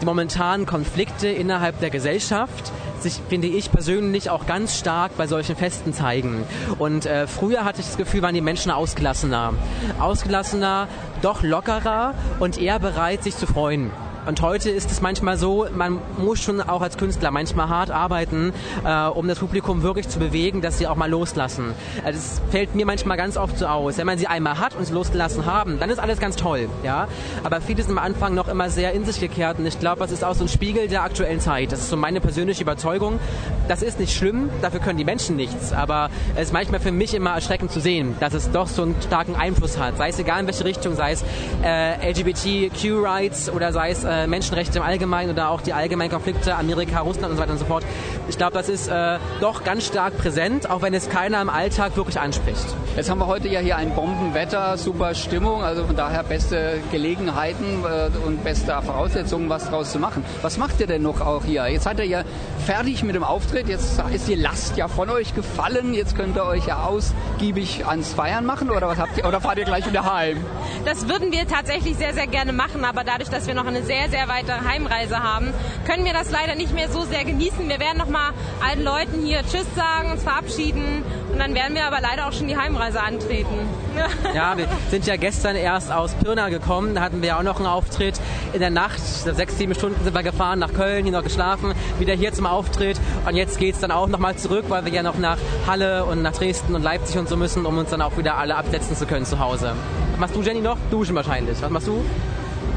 [0.00, 5.56] die momentanen Konflikte innerhalb der Gesellschaft sich, finde ich persönlich, auch ganz stark bei solchen
[5.56, 6.44] Festen zeigen.
[6.78, 9.54] Und äh, früher hatte ich das Gefühl, waren die Menschen ausgelassener.
[10.00, 10.88] Ausgelassener,
[11.22, 13.90] doch lockerer und eher bereit, sich zu freuen.
[14.26, 18.52] Und heute ist es manchmal so, man muss schon auch als Künstler manchmal hart arbeiten,
[18.84, 21.74] äh, um das Publikum wirklich zu bewegen, dass sie auch mal loslassen.
[22.04, 23.98] Äh, das fällt mir manchmal ganz oft so aus.
[23.98, 26.68] Wenn man sie einmal hat und sie losgelassen haben, dann ist alles ganz toll.
[26.82, 27.06] Ja?
[27.42, 30.10] Aber viele sind am Anfang noch immer sehr in sich gekehrt und ich glaube, das
[30.10, 31.72] ist auch so ein Spiegel der aktuellen Zeit.
[31.72, 33.20] Das ist so meine persönliche Überzeugung.
[33.68, 35.72] Das ist nicht schlimm, dafür können die Menschen nichts.
[35.74, 38.94] Aber es ist manchmal für mich immer erschreckend zu sehen, dass es doch so einen
[39.02, 39.98] starken Einfluss hat.
[39.98, 41.24] Sei es egal in welche Richtung, sei es
[41.62, 47.00] äh, LGBTQ-Rights oder sei es äh, Menschenrechte im Allgemeinen oder auch die allgemeinen Konflikte Amerika,
[47.00, 47.84] Russland und so weiter und so fort.
[48.28, 51.96] Ich glaube, das ist äh, doch ganz stark präsent, auch wenn es keiner im Alltag
[51.96, 52.64] wirklich anspricht.
[52.96, 57.84] Jetzt haben wir heute ja hier ein Bombenwetter, super Stimmung, also von daher beste Gelegenheiten
[57.84, 60.24] äh, und beste Voraussetzungen, was draus zu machen.
[60.42, 61.66] Was macht ihr denn noch auch hier?
[61.68, 62.22] Jetzt seid ihr ja
[62.64, 66.46] fertig mit dem Auftritt, jetzt ist die Last ja von euch gefallen, jetzt könnt ihr
[66.46, 70.12] euch ja ausgiebig ans Feiern machen oder was habt ihr oder fahrt ihr gleich wieder
[70.12, 70.38] heim?
[70.84, 74.03] Das würden wir tatsächlich sehr, sehr gerne machen, aber dadurch, dass wir noch eine sehr,
[74.08, 75.52] sehr weite Heimreise haben,
[75.86, 77.68] können wir das leider nicht mehr so sehr genießen.
[77.68, 78.30] Wir werden noch mal
[78.66, 82.48] allen Leuten hier Tschüss sagen, uns verabschieden und dann werden wir aber leider auch schon
[82.48, 83.54] die Heimreise antreten.
[84.34, 87.58] Ja, wir sind ja gestern erst aus Pirna gekommen, da hatten wir ja auch noch
[87.58, 88.20] einen Auftritt
[88.52, 92.14] in der Nacht, sechs, sieben Stunden sind wir gefahren nach Köln, hier noch geschlafen, wieder
[92.14, 95.16] hier zum Auftritt und jetzt geht es dann auch nochmal zurück, weil wir ja noch
[95.18, 95.38] nach
[95.68, 98.56] Halle und nach Dresden und Leipzig und so müssen, um uns dann auch wieder alle
[98.56, 99.74] absetzen zu können zu Hause.
[100.12, 100.78] Was machst du, Jenny, noch?
[100.90, 101.60] Duschen wahrscheinlich.
[101.62, 102.04] Was machst du?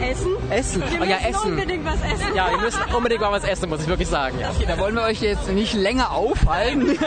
[0.02, 0.32] Essen?
[0.50, 0.84] Essen.
[0.90, 1.52] Wir oh, ja, müssen Essen.
[1.52, 2.36] unbedingt was essen.
[2.36, 4.38] Ja, wir müssen unbedingt mal was essen, muss ich wirklich sagen.
[4.40, 4.50] Ja.
[4.50, 6.98] Okay, da wollen wir euch jetzt nicht länger aufhalten.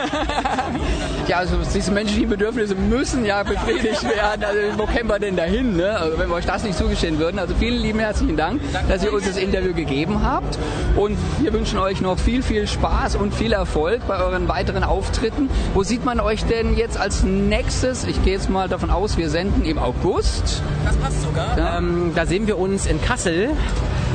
[1.27, 4.43] ja, also diese menschlichen Bedürfnisse müssen ja befriedigt werden.
[4.43, 5.97] Also wo kämen wir denn dahin, ne?
[5.97, 7.39] Also wenn wir euch das nicht zugestehen würden.
[7.39, 10.57] Also vielen lieben herzlichen Dank, dass ihr uns das Interview gegeben habt.
[10.95, 15.49] Und wir wünschen euch noch viel, viel Spaß und viel Erfolg bei euren weiteren Auftritten.
[15.73, 18.03] Wo sieht man euch denn jetzt als nächstes?
[18.03, 20.61] Ich gehe jetzt mal davon aus, wir senden im August.
[20.83, 21.77] Das passt sogar.
[21.77, 23.55] Ähm, da sehen wir uns in Kassel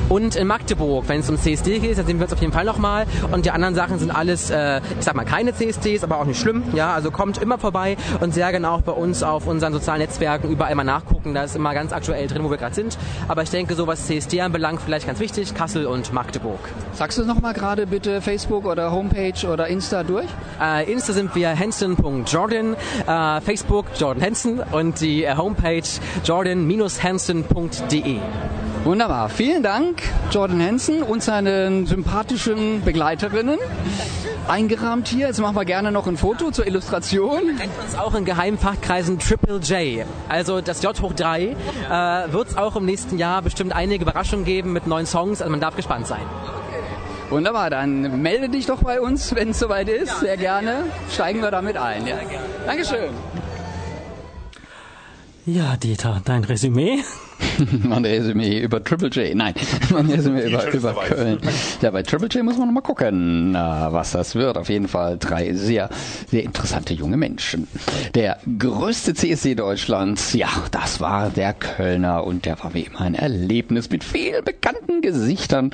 [0.09, 1.09] und in Magdeburg.
[1.09, 3.07] Wenn es um CSD geht, dann sehen wir uns auf jeden Fall nochmal.
[3.33, 6.41] Und die anderen Sachen sind alles, äh, ich sag mal, keine CSDs, aber auch nicht
[6.41, 6.63] schlimm.
[6.75, 10.51] Ja, also kommt immer vorbei und sehr genau auch bei uns auf unseren sozialen Netzwerken
[10.51, 11.35] überall mal nachgucken.
[11.35, 12.99] Da ist immer ganz aktuell drin, wo wir gerade sind.
[13.29, 16.61] Aber ich denke, so was CSD anbelangt, vielleicht ganz wichtig, Kassel und Magdeburg.
[16.93, 20.27] Sagst du es nochmal gerade bitte Facebook oder Homepage oder Insta durch?
[20.61, 25.83] Äh, Insta sind wir hanson.jordan, äh, Facebook Jordan Hansen und die äh, Homepage
[26.25, 28.17] jordan-hansen.de.
[28.87, 29.29] Wunderbar.
[29.31, 33.59] Vielen Dank, Jordan Hansen und seinen sympathischen Begleiterinnen.
[34.47, 35.27] Eingerahmt hier.
[35.27, 37.47] Jetzt machen wir gerne noch ein Foto zur Illustration.
[37.47, 40.07] Nennt uns auch in Geheimfachkreisen Triple J.
[40.29, 44.45] Also das J hoch 3 äh, wird es auch im nächsten Jahr bestimmt einige Überraschungen
[44.45, 45.43] geben mit neuen Songs.
[45.43, 46.23] Also man darf gespannt sein.
[47.29, 50.13] Wunderbar, dann melde dich doch bei uns, wenn es soweit ist.
[50.13, 50.85] Ja, sehr gerne.
[51.13, 52.07] Steigen wir damit ein.
[52.07, 52.19] Ja.
[52.65, 53.11] Dankeschön.
[55.45, 57.03] Ja, Dieter, dein Resümee?
[57.83, 59.35] mein Resümee über Triple J.
[59.35, 59.55] Nein,
[59.91, 61.39] mein Resümee über, über Köln.
[61.81, 64.59] Ja, bei Triple J muss man noch mal gucken, was das wird.
[64.59, 65.89] Auf jeden Fall drei sehr,
[66.29, 67.69] sehr interessante junge Menschen.
[68.15, 73.15] Der größte CSD Deutschlands, ja, das war der Kölner und der war wie immer ein
[73.15, 75.71] Erlebnis mit vielen bekannten Gesichtern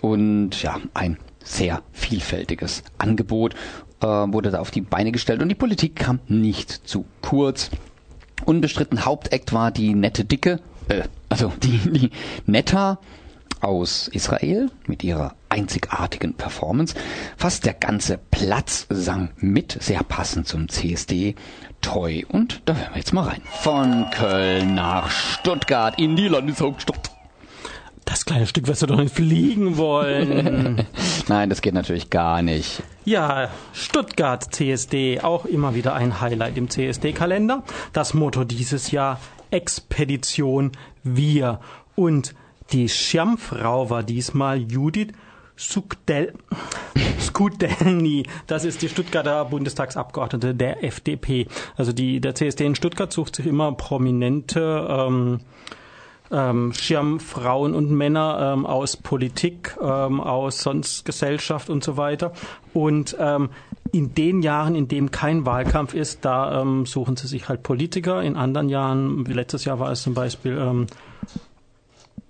[0.00, 3.54] und ja, ein sehr vielfältiges Angebot
[4.00, 7.70] äh, wurde da auf die Beine gestellt und die Politik kam nicht zu kurz.
[8.44, 12.10] Unbestritten Hauptakt war die nette Dicke, äh, also die, die
[12.46, 12.98] Netta
[13.60, 16.94] aus Israel mit ihrer einzigartigen Performance.
[17.36, 21.34] Fast der ganze Platz sang mit, sehr passend zum CSD.
[21.80, 23.42] Toy und da hören wir jetzt mal rein.
[23.60, 27.10] Von Köln nach Stuttgart in die Landeshauptstadt.
[28.04, 30.86] Das kleine Stück wirst du doch nicht fliegen wollen.
[31.28, 32.82] Nein, das geht natürlich gar nicht.
[33.04, 37.64] Ja, Stuttgart CSD, auch immer wieder ein Highlight im CSD-Kalender.
[37.92, 41.60] Das Motto dieses Jahr Expedition Wir.
[41.94, 42.34] Und
[42.72, 45.12] die Schirmfrau war diesmal Judith
[45.56, 46.34] Sukdel,
[47.20, 48.24] Skudelny.
[48.46, 51.48] Das ist die Stuttgarter Bundestagsabgeordnete der FDP.
[51.76, 55.40] Also die, der CSD in Stuttgart sucht sich immer prominente ähm,
[56.30, 62.32] ähm, Schirmfrauen und Männer ähm, aus Politik, ähm, aus sonst Gesellschaft und so weiter.
[62.72, 63.50] Und ähm,
[63.92, 68.22] in den Jahren, in dem kein Wahlkampf ist, da ähm, suchen sie sich halt Politiker.
[68.22, 70.86] In anderen Jahren, wie letztes Jahr war es zum Beispiel ähm,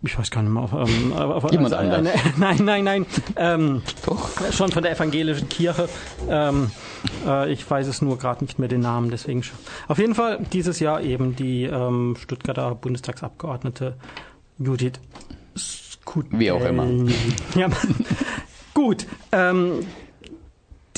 [0.03, 0.69] ich weiß gar nicht mehr.
[0.73, 2.15] Ähm, auf, Jemand also, anders.
[2.15, 3.07] Eine, nein, nein, nein.
[3.37, 4.31] Ähm, Doch.
[4.53, 5.89] Schon von der evangelischen Kirche.
[6.29, 6.71] Ähm,
[7.27, 9.43] äh, ich weiß es nur gerade nicht mehr den Namen, deswegen.
[9.89, 13.97] Auf jeden Fall dieses Jahr eben die ähm, Stuttgarter Bundestagsabgeordnete
[14.59, 15.01] Judith
[15.57, 16.87] Skut Wie auch immer.
[17.57, 17.69] Ja.
[18.75, 19.07] Gut.
[19.33, 19.81] Ähm,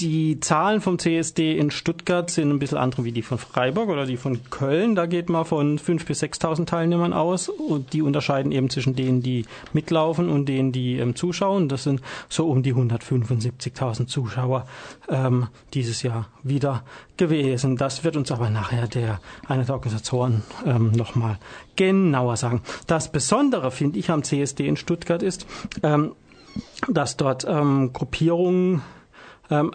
[0.01, 4.07] die Zahlen vom CSD in Stuttgart sind ein bisschen andere wie die von Freiburg oder
[4.07, 4.95] die von Köln.
[4.95, 9.23] Da geht man von 5.000 bis 6.000 Teilnehmern aus und die unterscheiden eben zwischen denen,
[9.23, 11.69] die mitlaufen und denen, die ähm, zuschauen.
[11.69, 14.67] Das sind so um die 175.000 Zuschauer
[15.09, 16.83] ähm, dieses Jahr wieder
[17.19, 17.77] gewesen.
[17.77, 21.39] Das wird uns aber nachher der eine der Organisatoren ähm, nochmal
[21.77, 22.63] genauer sagen.
[22.87, 25.47] Das Besondere, finde ich, am CSD in Stuttgart ist,
[25.83, 26.13] ähm,
[26.89, 28.83] dass dort ähm, Gruppierungen
[29.51, 29.73] ähm,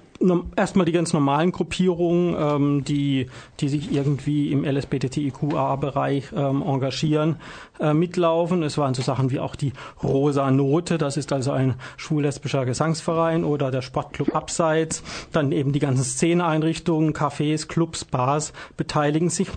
[0.55, 3.27] erstmal die ganz normalen Gruppierungen, ähm, die,
[3.59, 7.37] die sich irgendwie im LSBTTIQA-Bereich ähm, engagieren,
[7.79, 8.63] äh, mitlaufen.
[8.63, 13.43] Es waren so Sachen wie auch die Rosa Note, das ist also ein schwul-lesbischer Gesangsverein
[13.43, 15.03] oder der Sportclub Abseits.
[15.31, 19.49] Dann eben die ganzen Szeneeinrichtungen, Cafés, Clubs, Bars beteiligen sich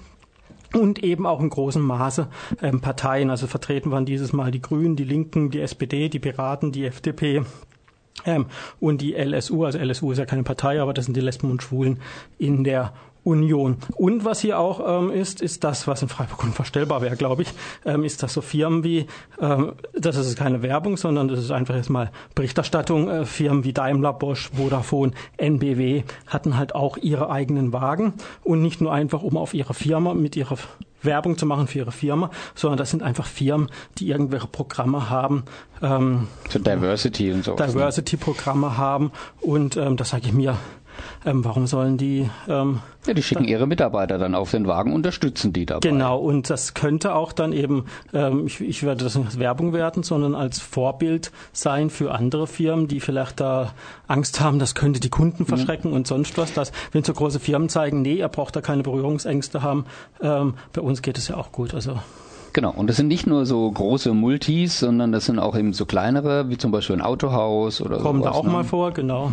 [0.74, 2.28] und eben auch in großem Maße
[2.62, 3.30] ähm, Parteien.
[3.30, 7.42] Also vertreten waren dieses Mal die Grünen, die Linken, die SPD, die Piraten, die FDP,
[8.24, 8.46] ähm,
[8.80, 11.62] und die LSU, also LSU ist ja keine Partei, aber das sind die Lesben und
[11.62, 12.00] Schwulen
[12.38, 12.92] in der
[13.24, 13.76] Union.
[13.96, 17.48] Und was hier auch ähm, ist, ist das, was in Freiburg unvorstellbar wäre, glaube ich,
[17.84, 19.06] ähm, ist, dass so Firmen wie,
[19.40, 23.72] ähm, das ist keine Werbung, sondern das ist einfach jetzt mal Berichterstattung, äh, Firmen wie
[23.72, 28.14] Daimler, Bosch, Vodafone, NBW hatten halt auch ihre eigenen Wagen
[28.44, 30.56] und nicht nur einfach, um auf ihre Firma mit ihrer
[31.02, 35.44] Werbung zu machen für ihre Firma, sondern das sind einfach Firmen, die irgendwelche Programme haben.
[35.82, 37.54] Ähm, so Diversity und so.
[37.54, 37.66] Ne?
[37.66, 40.56] Diversity-Programme haben und ähm, das sage ich mir,
[41.24, 42.28] ähm, warum sollen die?
[42.48, 45.88] Ähm, ja, die schicken ihre Mitarbeiter dann auf den Wagen, unterstützen die dabei.
[45.88, 49.72] Genau, und das könnte auch dann eben, ähm, ich, ich werde das nicht als Werbung
[49.72, 53.72] werten, sondern als Vorbild sein für andere Firmen, die vielleicht da
[54.06, 55.46] Angst haben, das könnte die Kunden mhm.
[55.46, 55.96] verschrecken mhm.
[55.96, 56.52] und sonst was.
[56.52, 59.86] Dass, wenn so große Firmen zeigen, nee, ihr braucht da keine Berührungsängste haben,
[60.20, 61.74] ähm, bei uns geht es ja auch gut.
[61.74, 61.98] Also
[62.52, 65.86] Genau, und das sind nicht nur so große Multis, sondern das sind auch eben so
[65.86, 68.02] kleinere, wie zum Beispiel ein Autohaus oder so.
[68.02, 68.50] Kommen sowas, da auch ne?
[68.50, 69.32] mal vor, genau.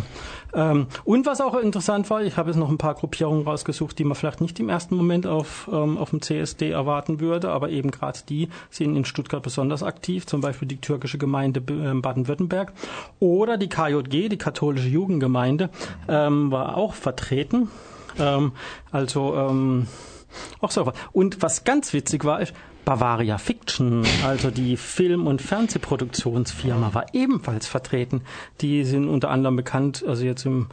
[0.54, 4.04] Ähm, und was auch interessant war, ich habe jetzt noch ein paar Gruppierungen rausgesucht, die
[4.04, 7.90] man vielleicht nicht im ersten Moment auf, ähm, auf dem CSD erwarten würde, aber eben
[7.90, 12.72] gerade die sind in Stuttgart besonders aktiv, zum Beispiel die türkische Gemeinde ähm, Baden-Württemberg
[13.20, 15.70] oder die KJG, die katholische Jugendgemeinde,
[16.06, 17.68] war auch vertreten.
[18.92, 19.80] Also
[20.60, 20.92] auch so.
[21.12, 22.54] Und was ganz witzig war, ist,
[22.86, 28.22] Bavaria Fiction, also die Film- und Fernsehproduktionsfirma, war ebenfalls vertreten.
[28.60, 30.68] Die sind unter anderem bekannt, also jetzt im,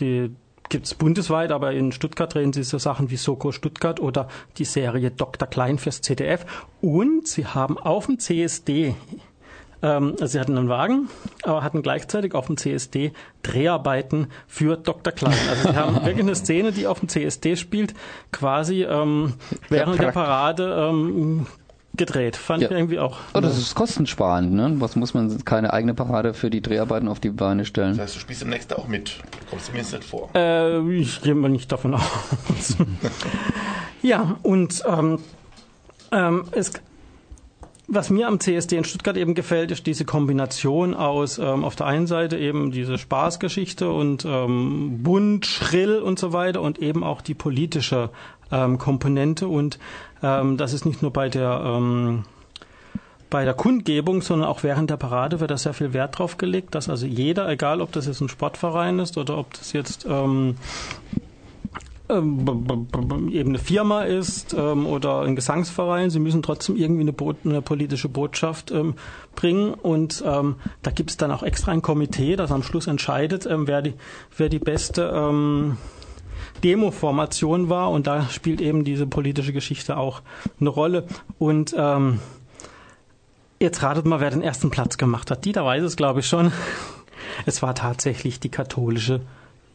[0.00, 0.34] die
[0.70, 5.10] gibt's bundesweit, aber in Stuttgart drehen sie so Sachen wie Soko Stuttgart oder die Serie
[5.10, 5.46] Dr.
[5.46, 6.46] Klein fürs ZDF.
[6.80, 8.94] Und sie haben auf dem CSD
[9.82, 11.08] ähm, also sie hatten einen Wagen,
[11.42, 13.12] aber hatten gleichzeitig auf dem CSD
[13.42, 15.12] Dreharbeiten für Dr.
[15.12, 15.34] Klein.
[15.48, 17.94] Also sie haben wirklich eine Szene, die auf dem CSD spielt,
[18.32, 19.34] quasi ähm,
[19.68, 21.46] während der Parade ähm,
[21.98, 22.36] gedreht.
[22.36, 22.70] Fand ja.
[22.70, 23.18] ich irgendwie auch.
[23.34, 24.74] Oh, das ist kostensparend, ne?
[24.78, 27.90] Was muss man keine eigene Parade für die Dreharbeiten auf die Beine stellen?
[27.90, 29.18] Das heißt, du spielst im nächsten auch mit.
[29.50, 30.30] Kommst du mir jetzt nicht vor?
[30.34, 32.76] Äh, ich gehe mal nicht davon aus.
[34.02, 35.18] ja, und ähm,
[36.10, 36.72] ähm, es
[37.88, 41.86] was mir am CSD in Stuttgart eben gefällt, ist diese Kombination aus ähm, auf der
[41.86, 47.22] einen Seite eben diese Spaßgeschichte und ähm, bunt, schrill und so weiter und eben auch
[47.22, 48.10] die politische
[48.52, 49.78] ähm, Komponente und
[50.22, 52.24] ähm, das ist nicht nur bei der ähm,
[53.30, 56.74] bei der Kundgebung, sondern auch während der Parade wird da sehr viel Wert drauf gelegt,
[56.74, 60.56] dass also jeder, egal ob das jetzt ein Sportverein ist oder ob das jetzt ähm,
[62.10, 67.60] eben eine Firma ist ähm, oder ein Gesangsverein, sie müssen trotzdem irgendwie eine, Bo eine
[67.60, 68.94] politische Botschaft ähm,
[69.34, 73.46] bringen und ähm, da gibt es dann auch extra ein Komitee, das am Schluss entscheidet,
[73.46, 73.94] ähm, wer, die,
[74.36, 75.76] wer die beste ähm,
[76.64, 80.22] Demo-Formation war und da spielt eben diese politische Geschichte auch
[80.60, 81.04] eine Rolle
[81.38, 82.20] und ähm,
[83.60, 85.44] jetzt ratet mal, wer den ersten Platz gemacht hat.
[85.44, 86.52] Dieter weiß es, glaube ich, schon.
[87.46, 89.20] Es war tatsächlich die katholische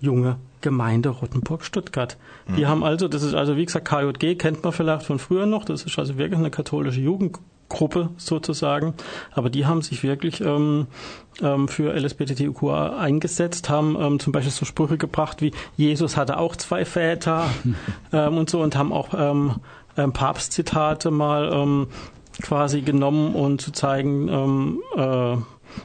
[0.04, 2.18] junge Gemeinde Rottenburg-Stuttgart.
[2.48, 2.56] Mhm.
[2.56, 5.66] Die haben also, das ist also wie gesagt KJG, kennt man vielleicht von früher noch,
[5.66, 8.94] das ist also wirklich eine katholische Jugendgruppe sozusagen,
[9.32, 10.88] aber die haben sich wirklich ähm,
[11.42, 16.56] ähm, für LSBTTIQA eingesetzt, haben ähm, zum Beispiel so Sprüche gebracht wie Jesus hatte auch
[16.58, 17.50] zwei Väter
[18.14, 19.56] ähm, und so und haben auch ähm,
[19.98, 21.88] ähm, Papstzitate mal ähm,
[22.42, 25.38] quasi genommen und zu zeigen, ähm, äh,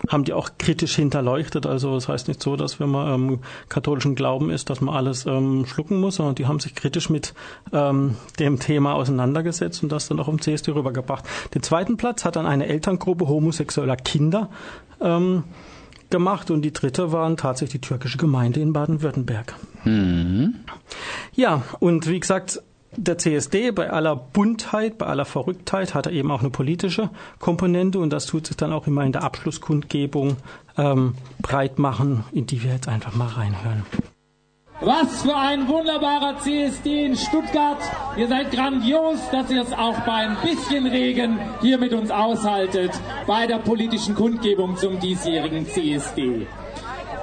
[0.08, 1.66] haben die auch kritisch hinterleuchtet.
[1.66, 5.26] Also das heißt nicht so, dass wenn man ähm, katholischen Glauben ist, dass man alles
[5.26, 7.34] ähm, schlucken muss, sondern die haben sich kritisch mit
[7.72, 11.24] ähm, dem Thema auseinandergesetzt und das dann auch im CSD rübergebracht.
[11.54, 14.50] Den zweiten Platz hat dann eine Elterngruppe homosexueller Kinder
[15.00, 15.44] ähm,
[16.10, 19.54] gemacht und die dritte waren tatsächlich die türkische Gemeinde in Baden-Württemberg.
[19.84, 20.54] Mhm.
[21.34, 22.62] Ja, und wie gesagt,
[22.96, 27.98] der CSD bei aller Buntheit, bei aller Verrücktheit hat er eben auch eine politische Komponente
[27.98, 30.36] und das tut sich dann auch immer in der Abschlusskundgebung
[30.76, 33.84] ähm, breit machen, in die wir jetzt einfach mal reinhören.
[34.80, 37.78] Was für ein wunderbarer CSD in Stuttgart.
[38.16, 42.92] Ihr seid grandios, dass ihr es auch bei ein bisschen Regen hier mit uns aushaltet
[43.26, 46.46] bei der politischen Kundgebung zum diesjährigen CSD.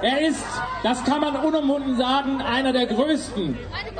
[0.02, 0.44] Er ist,
[0.82, 3.56] das kann man unumwunden sagen, einer der größten.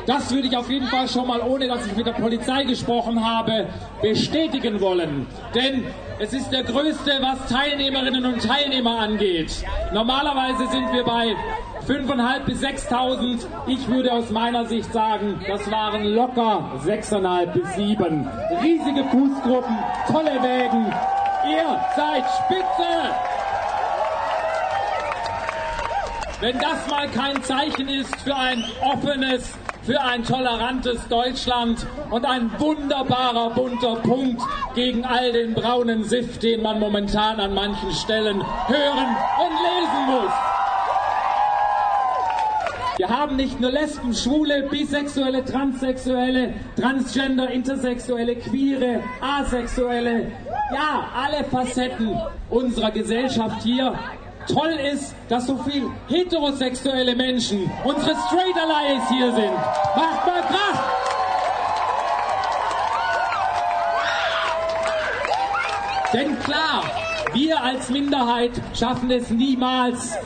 [0.06, 3.24] Das würde ich auf jeden Fall schon mal, ohne dass ich mit der Polizei gesprochen
[3.24, 3.66] habe,
[4.02, 5.26] bestätigen wollen.
[5.54, 5.84] Denn
[6.18, 9.64] es ist der größte, was Teilnehmerinnen und Teilnehmer angeht.
[9.92, 11.34] Normalerweise sind wir bei
[11.86, 13.46] 5.500 bis 6.000.
[13.66, 18.28] Ich würde aus meiner Sicht sagen, das waren locker 6.500 bis 7.
[18.62, 19.76] Riesige Fußgruppen,
[20.06, 20.92] tolle Wägen.
[21.48, 23.35] Ihr seid spitze!
[26.38, 32.50] Wenn das mal kein Zeichen ist für ein offenes, für ein tolerantes Deutschland und ein
[32.58, 34.42] wunderbarer bunter Punkt
[34.74, 40.32] gegen all den braunen Sift, den man momentan an manchen Stellen hören und lesen muss.
[42.98, 50.32] Wir haben nicht nur Lesben, Schwule, Bisexuelle, Transsexuelle, Transgender, Intersexuelle, Queere, Asexuelle,
[50.70, 52.14] ja, alle Facetten
[52.50, 53.94] unserer Gesellschaft hier
[54.46, 59.54] toll ist, dass so viele heterosexuelle Menschen, unsere Straight Allies hier sind.
[59.96, 60.96] Macht mal Krach!
[66.12, 66.84] Denn klar,
[67.34, 70.16] wir als Minderheit schaffen es niemals,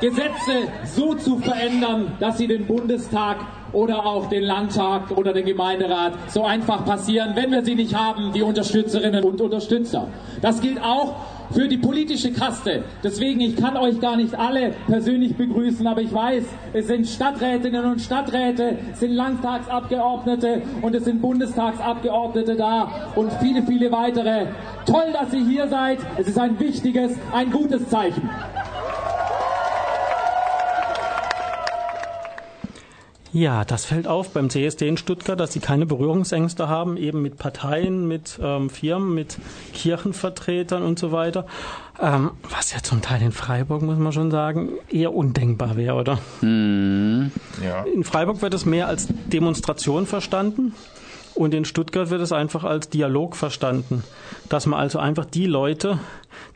[0.00, 3.36] Gesetze so zu verändern, dass sie den Bundestag
[3.72, 8.32] oder auch den Landtag oder den Gemeinderat so einfach passieren, wenn wir sie nicht haben,
[8.32, 10.08] die Unterstützerinnen und Unterstützer.
[10.40, 11.14] Das gilt auch
[11.52, 12.84] für die politische Kaste.
[13.02, 17.84] Deswegen, ich kann euch gar nicht alle persönlich begrüßen, aber ich weiß, es sind Stadträtinnen
[17.84, 24.46] und Stadträte, es sind Landtagsabgeordnete und es sind Bundestagsabgeordnete da und viele, viele weitere.
[24.86, 25.98] Toll, dass ihr hier seid.
[26.16, 28.28] Es ist ein wichtiges, ein gutes Zeichen.
[33.32, 37.38] Ja, das fällt auf beim CSD in Stuttgart, dass sie keine Berührungsängste haben, eben mit
[37.38, 39.38] Parteien, mit ähm, Firmen, mit
[39.72, 41.46] Kirchenvertretern und so weiter.
[42.00, 46.18] Ähm, was ja zum Teil in Freiburg, muss man schon sagen, eher undenkbar wäre, oder?
[46.40, 47.30] Mhm.
[47.62, 47.84] Ja.
[47.84, 50.74] In Freiburg wird es mehr als Demonstration verstanden.
[51.40, 54.04] Und in Stuttgart wird es einfach als Dialog verstanden,
[54.50, 55.98] dass man also einfach die Leute,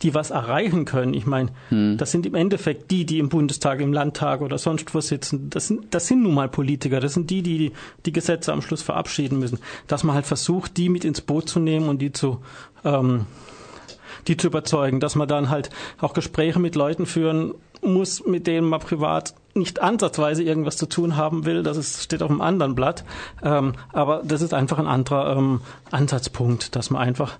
[0.03, 1.97] die was erreichen können, ich meine, hm.
[1.97, 5.69] das sind im Endeffekt die, die im Bundestag, im Landtag oder sonst wo sitzen, das
[5.69, 7.73] sind, das sind nun mal Politiker, das sind die, die
[8.05, 11.61] die Gesetze am Schluss verabschieden müssen, dass man halt versucht, die mit ins Boot zu
[11.61, 12.43] nehmen und die zu
[12.85, 13.25] ähm,
[14.29, 18.69] die zu überzeugen, dass man dann halt auch Gespräche mit Leuten führen muss, mit denen
[18.69, 21.63] man privat nicht ansatzweise irgendwas zu tun haben will.
[21.63, 23.05] Das ist, steht auf einem anderen Blatt.
[23.43, 27.39] Ähm, aber das ist einfach ein anderer ähm, Ansatzpunkt, dass man einfach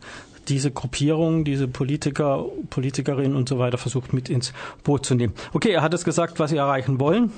[0.49, 4.53] diese Gruppierung, diese Politiker, Politikerinnen und so weiter versucht mit ins
[4.83, 5.33] Boot zu nehmen.
[5.53, 7.33] Okay, er hat es gesagt, was sie erreichen wollen.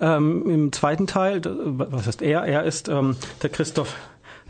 [0.00, 2.44] Ähm, Im zweiten Teil, was heißt er?
[2.44, 3.94] Er ist ähm, der Christoph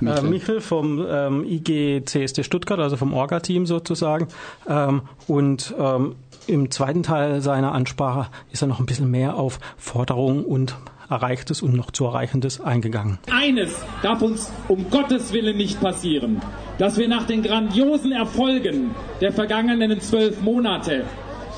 [0.00, 4.28] Michel, äh, Michel vom ähm, IG CSD Stuttgart, also vom Orga-Team sozusagen.
[4.68, 6.16] Ähm, und ähm,
[6.48, 10.76] im zweiten Teil seiner Ansprache ist er noch ein bisschen mehr auf Forderungen und
[11.08, 13.18] Erreichtes und noch zu Erreichendes eingegangen.
[13.30, 16.40] Eines darf uns um Gottes Willen nicht passieren,
[16.78, 18.90] dass wir nach den grandiosen Erfolgen
[19.20, 21.04] der vergangenen zwölf Monate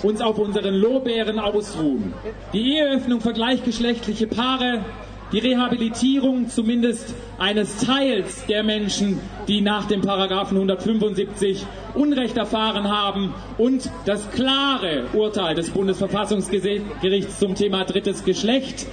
[0.02, 2.12] uns auf unseren Lorbeeren ausruhen.
[2.52, 4.84] Die Eheöffnung für gleichgeschlechtliche Paare,
[5.32, 11.64] die Rehabilitierung zumindest eines Teils der Menschen, die nach dem Paragraphen 175
[11.94, 18.86] Unrecht erfahren haben und das klare Urteil des Bundesverfassungsgerichts zum Thema drittes Geschlecht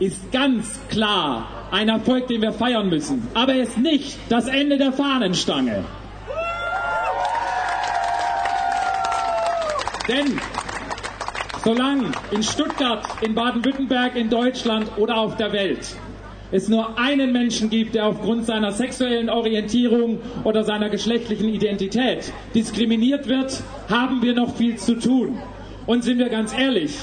[0.00, 3.28] ist ganz klar ein Erfolg, den wir feiern müssen.
[3.34, 5.84] Aber er ist nicht das Ende der Fahnenstange.
[10.08, 10.40] Denn
[11.64, 15.96] Solange in Stuttgart, in Baden-Württemberg, in Deutschland oder auf der Welt
[16.50, 23.28] es nur einen Menschen gibt, der aufgrund seiner sexuellen Orientierung oder seiner geschlechtlichen Identität diskriminiert
[23.28, 25.38] wird, haben wir noch viel zu tun.
[25.86, 26.96] Und sind wir ganz ehrlich,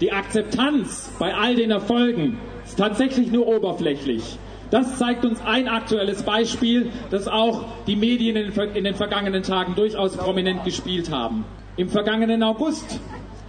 [0.00, 4.22] die Akzeptanz bei all den Erfolgen ist tatsächlich nur oberflächlich.
[4.70, 10.16] Das zeigt uns ein aktuelles Beispiel, das auch die Medien in den vergangenen Tagen durchaus
[10.16, 11.44] prominent gespielt haben.
[11.76, 13.00] Im vergangenen August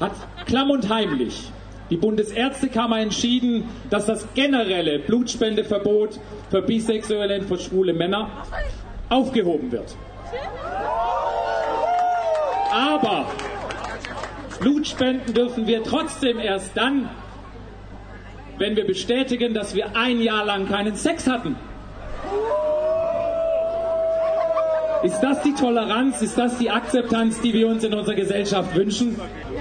[0.03, 1.51] hat klamm und heimlich
[1.89, 8.29] die Bundesärztekammer entschieden, dass das generelle Blutspendeverbot für bisexuelle und für schwule Männer
[9.09, 9.95] aufgehoben wird.
[12.71, 13.27] Aber
[14.59, 17.09] Blutspenden dürfen wir trotzdem erst dann,
[18.57, 21.55] wenn wir bestätigen, dass wir ein Jahr lang keinen Sex hatten.
[25.03, 26.21] Ist das die Toleranz?
[26.21, 29.19] Ist das die Akzeptanz, die wir uns in unserer Gesellschaft wünschen?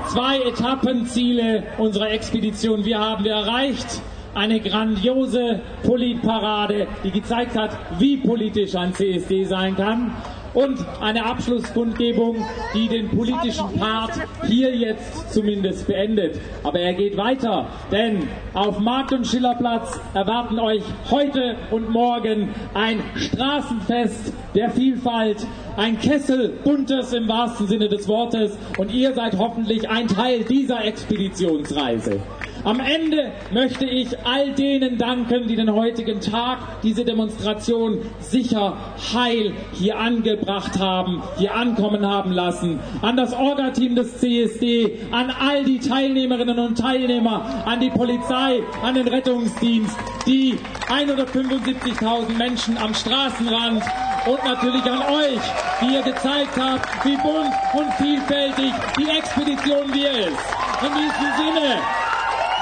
[0.08, 2.84] Zwei Etappenziele unserer Expedition.
[2.84, 4.02] Wir haben wir erreicht
[4.34, 10.12] eine grandiose Politparade, die gezeigt hat, wie politisch ein CSD sein kann
[10.54, 12.44] und eine Abschlusskundgebung,
[12.74, 14.12] die den politischen Part
[14.46, 16.38] hier jetzt zumindest beendet.
[16.62, 23.00] Aber er geht weiter, denn auf Markt und Schillerplatz erwarten euch heute und morgen ein
[23.16, 25.46] Straßenfest der Vielfalt,
[25.76, 30.84] ein Kessel buntes im wahrsten Sinne des Wortes und ihr seid hoffentlich ein Teil dieser
[30.84, 32.20] Expeditionsreise.
[32.64, 38.76] Am Ende möchte ich all denen danken, die den heutigen Tag, diese Demonstration sicher
[39.12, 42.78] heil hier angebracht haben, hier ankommen haben lassen.
[43.00, 48.94] An das Orga-Team des CSD, an all die Teilnehmerinnen und Teilnehmer, an die Polizei, an
[48.94, 49.96] den Rettungsdienst,
[50.26, 50.56] die
[50.88, 53.82] 175.000 Menschen am Straßenrand
[54.26, 55.40] und natürlich an euch,
[55.80, 60.38] die ihr gezeigt habt, wie bunt und vielfältig die Expedition wir ist.
[60.80, 61.78] In diesem Sinne,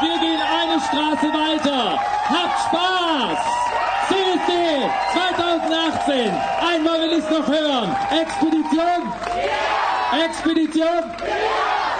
[0.00, 1.98] wir gehen eine Straße weiter.
[2.28, 3.38] Habt Spaß!
[4.08, 4.52] CSD
[5.12, 6.32] 2018.
[6.60, 7.96] Einmal will ich es noch hören.
[8.10, 9.12] Expedition?
[10.24, 11.04] Expedition?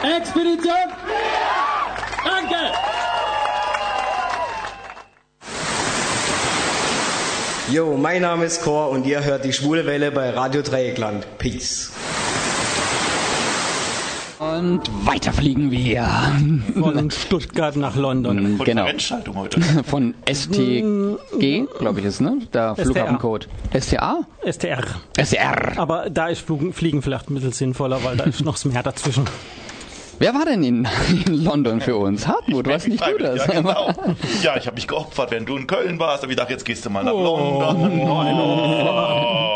[0.03, 0.75] Expedition?
[2.25, 2.57] Danke!
[7.71, 11.39] Jo, mein Name ist Chor und ihr hört die Schwule Welle bei Radio Dreieckland.
[11.39, 11.93] Peace.
[14.41, 16.09] Und weiter fliegen wir.
[16.73, 18.57] Von Stuttgart nach London.
[18.57, 18.87] Von genau.
[19.35, 19.61] heute.
[19.85, 22.39] Von STG, glaube ich ist, ne?
[22.55, 23.49] Der Flughafencode.
[23.79, 24.21] STA?
[24.51, 24.83] STR.
[25.23, 25.79] STR.
[25.79, 29.27] Aber da ist Fliegen vielleicht ein bisschen sinnvoller, weil da ist noch Meer dazwischen.
[30.21, 30.89] Wer war denn in,
[31.27, 32.27] in London für uns?
[32.27, 33.47] Hartmut, was nicht du das?
[33.47, 33.93] Ja, genau.
[34.43, 36.23] ja, ich habe mich geopfert, wenn du in Köln warst.
[36.23, 37.61] Aber ich dachte, jetzt gehst du mal nach oh.
[37.61, 38.01] London.
[38.09, 39.50] Oh.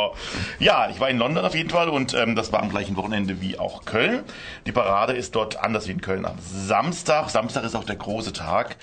[0.59, 3.40] Ja, ich war in London auf jeden Fall und ähm, das war am gleichen Wochenende
[3.40, 4.24] wie auch Köln.
[4.66, 7.30] Die Parade ist dort anders wie in Köln am Samstag.
[7.30, 8.76] Samstag ist auch der große Tag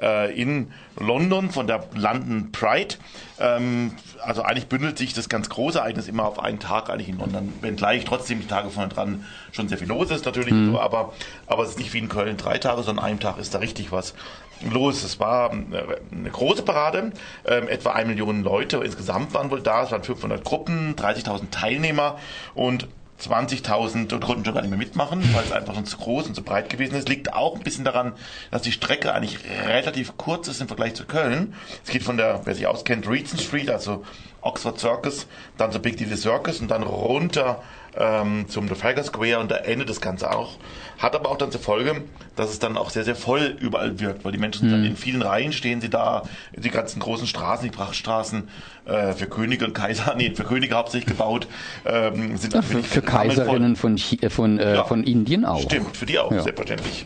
[0.00, 2.96] äh, in London von der London Pride.
[3.38, 7.18] Ähm, also eigentlich bündelt sich das ganz große Ereignis immer auf einen Tag eigentlich in
[7.18, 10.72] London, wenngleich trotzdem die Tage vorne dran schon sehr viel los ist natürlich, mhm.
[10.72, 11.12] so, aber,
[11.46, 13.58] aber es ist nicht wie in Köln drei Tage, sondern an einem Tag ist da
[13.58, 14.14] richtig was
[14.70, 15.02] los.
[15.02, 17.12] Es war eine große Parade,
[17.46, 22.18] ähm, etwa eine Million Leute insgesamt waren wohl da, es waren 500 Gruppen, 30.000 Teilnehmer
[22.54, 22.88] und
[23.22, 26.34] 20.000 und konnten schon gar nicht mehr mitmachen, weil es einfach schon zu groß und
[26.34, 27.08] zu breit gewesen ist.
[27.08, 28.12] Liegt auch ein bisschen daran,
[28.50, 31.54] dass die Strecke eigentlich relativ kurz ist im Vergleich zu Köln.
[31.84, 34.04] Es geht von der, wer sich auskennt, Regent Street, also
[34.40, 37.62] Oxford Circus, dann zur Big Deal Circus und dann runter
[37.96, 40.56] ähm, zum Trafalgar Square und da endet das Ganze auch.
[41.02, 42.02] Hat aber auch dann zur Folge,
[42.36, 44.70] dass es dann auch sehr, sehr voll überall wirkt, weil die Menschen mhm.
[44.70, 46.22] dann in vielen Reihen stehen sie da,
[46.56, 48.48] die ganzen großen Straßen, die Prachtstraßen
[48.84, 51.48] äh, für Könige und Kaiser, nee, für Könige hauptsächlich gebaut,
[51.84, 55.62] ähm, sind ja, für, für Kaiserinnen von, von, äh, ja, von Indien auch.
[55.62, 56.42] Stimmt, für die auch, ja.
[56.42, 57.04] selbstverständlich.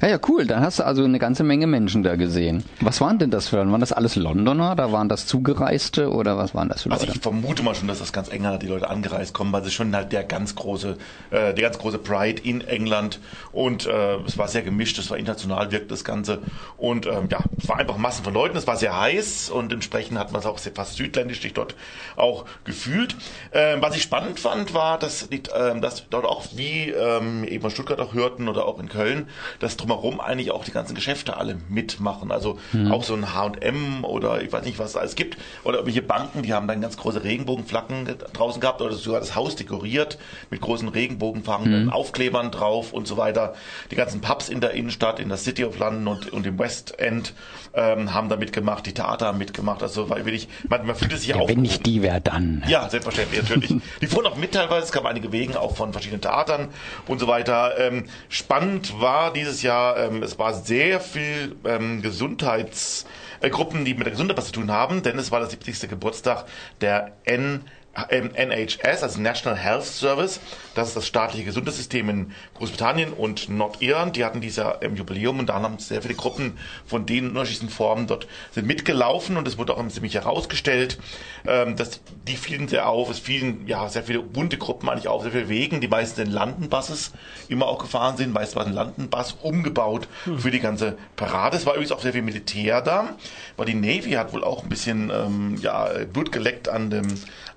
[0.00, 0.46] Ja, ja, cool.
[0.46, 2.64] Da hast du also eine ganze Menge Menschen da gesehen.
[2.80, 3.58] Was waren denn das für?
[3.58, 4.74] Waren das alles Londoner?
[4.74, 7.02] Da waren das Zugereiste oder was waren das für Leute?
[7.02, 9.72] Also ich vermute mal schon, dass das ganz enger die Leute angereist kommen, weil es
[9.72, 10.96] schon halt der ganz große,
[11.30, 13.20] äh, der ganz große Pride in England
[13.52, 16.38] und äh, es war sehr gemischt, es war international wirkt das Ganze
[16.76, 20.18] und ähm, ja, es war einfach Massen von Leuten, es war sehr heiß und entsprechend
[20.18, 21.74] hat man es auch sehr, fast südländisch sich dort
[22.16, 23.16] auch gefühlt.
[23.52, 27.70] Ähm, was ich spannend fand, war, dass, äh, dass dort auch wie ähm, eben in
[27.70, 29.28] Stuttgart auch hörten oder auch in Köln,
[29.60, 32.32] das drumherum eigentlich auch die ganzen Geschäfte alle mitmachen.
[32.32, 32.90] Also mhm.
[32.90, 35.36] auch so ein H&M oder ich weiß nicht, was es alles gibt.
[35.62, 39.56] Oder irgendwelche Banken, die haben dann ganz große Regenbogenflaggen draußen gehabt oder sogar das Haus
[39.56, 40.18] dekoriert
[40.50, 41.90] mit großen Regenbogenfarben, mhm.
[41.90, 43.54] Aufklebern drauf und so weiter.
[43.90, 46.98] Die ganzen Pubs in der Innenstadt, in der City of London und, und im West
[46.98, 47.34] End
[47.74, 49.82] ähm, haben da mitgemacht, die Theater haben mitgemacht.
[49.82, 51.48] Also weil ich, man, man fühlt es sich ja, auch.
[51.48, 52.62] Wenn nicht die, wer dann?
[52.68, 53.74] Ja, selbstverständlich, natürlich.
[54.00, 56.68] die fuhren auch mit teilweise, es gab einige Wegen auch von verschiedenen Theatern
[57.06, 57.78] und so weiter.
[57.78, 64.12] Ähm, spannend war dieses Jahr, ähm, es war sehr viel ähm, Gesundheitsgruppen, die mit der
[64.12, 65.88] Gesundheit was zu tun haben, denn es war der 70.
[65.88, 66.44] Geburtstag
[66.80, 67.64] der N
[67.94, 70.40] NHS, also National Health Service.
[70.74, 74.16] Das ist das staatliche Gesundheitssystem in Großbritannien und Nordirland.
[74.16, 77.70] Die hatten dieses Jahr im Jubiläum und da haben sehr viele Gruppen von den unterschiedlichen
[77.70, 80.98] Formen dort sind mitgelaufen und es wurde auch ziemlich herausgestellt,
[81.46, 83.10] ähm, dass die fielen sehr auf.
[83.10, 85.80] Es fielen ja sehr viele bunte Gruppen eigentlich auf, sehr viele Wegen.
[85.80, 87.12] Die meisten sind Landenbusses
[87.48, 88.32] immer auch gefahren sind.
[88.32, 90.38] Meist war ein Landenbus umgebaut hm.
[90.38, 91.56] für die ganze Parade.
[91.56, 93.16] Es war übrigens auch sehr viel Militär da,
[93.56, 97.06] weil die Navy hat wohl auch ein bisschen ähm, ja, Blut geleckt an dem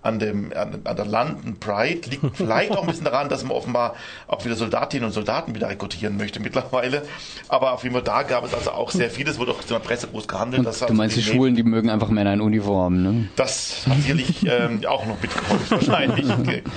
[0.02, 3.52] an, dem, an, an der London Pride liegt vielleicht auch ein bisschen daran, dass man
[3.52, 3.96] offenbar
[4.28, 7.04] auch wieder Soldatinnen und Soldaten wieder rekrutieren möchte mittlerweile.
[7.50, 9.80] Aber auf jeden Fall da gab es also auch sehr vieles, wurde auch in der
[9.80, 10.66] Presse groß gehandelt.
[10.88, 13.28] Du meinst, die, die Schulen, die mögen einfach Männer in Uniformen, ne?
[13.36, 16.30] Das hat sicherlich ähm, auch noch mitgeholfen, wahrscheinlich.
[16.30, 16.64] Okay.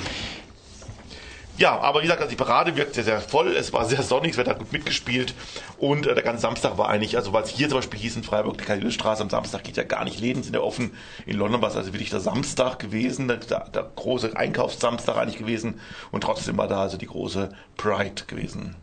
[1.61, 3.49] Ja, aber wie gesagt, also die Parade wirkt sehr, sehr voll.
[3.49, 5.35] Es war sehr sonnig, es wird gut mitgespielt.
[5.77, 8.23] Und äh, der ganze Samstag war eigentlich, also weil es hier zum Beispiel hieß in
[8.23, 10.93] Freiburg, die Kaiserstraße am Samstag geht ja gar nicht, Läden sind ja offen.
[11.27, 15.81] In London war es also wirklich der Samstag gewesen, der, der große Einkaufssamstag eigentlich gewesen.
[16.11, 18.77] Und trotzdem war da also die große Pride gewesen.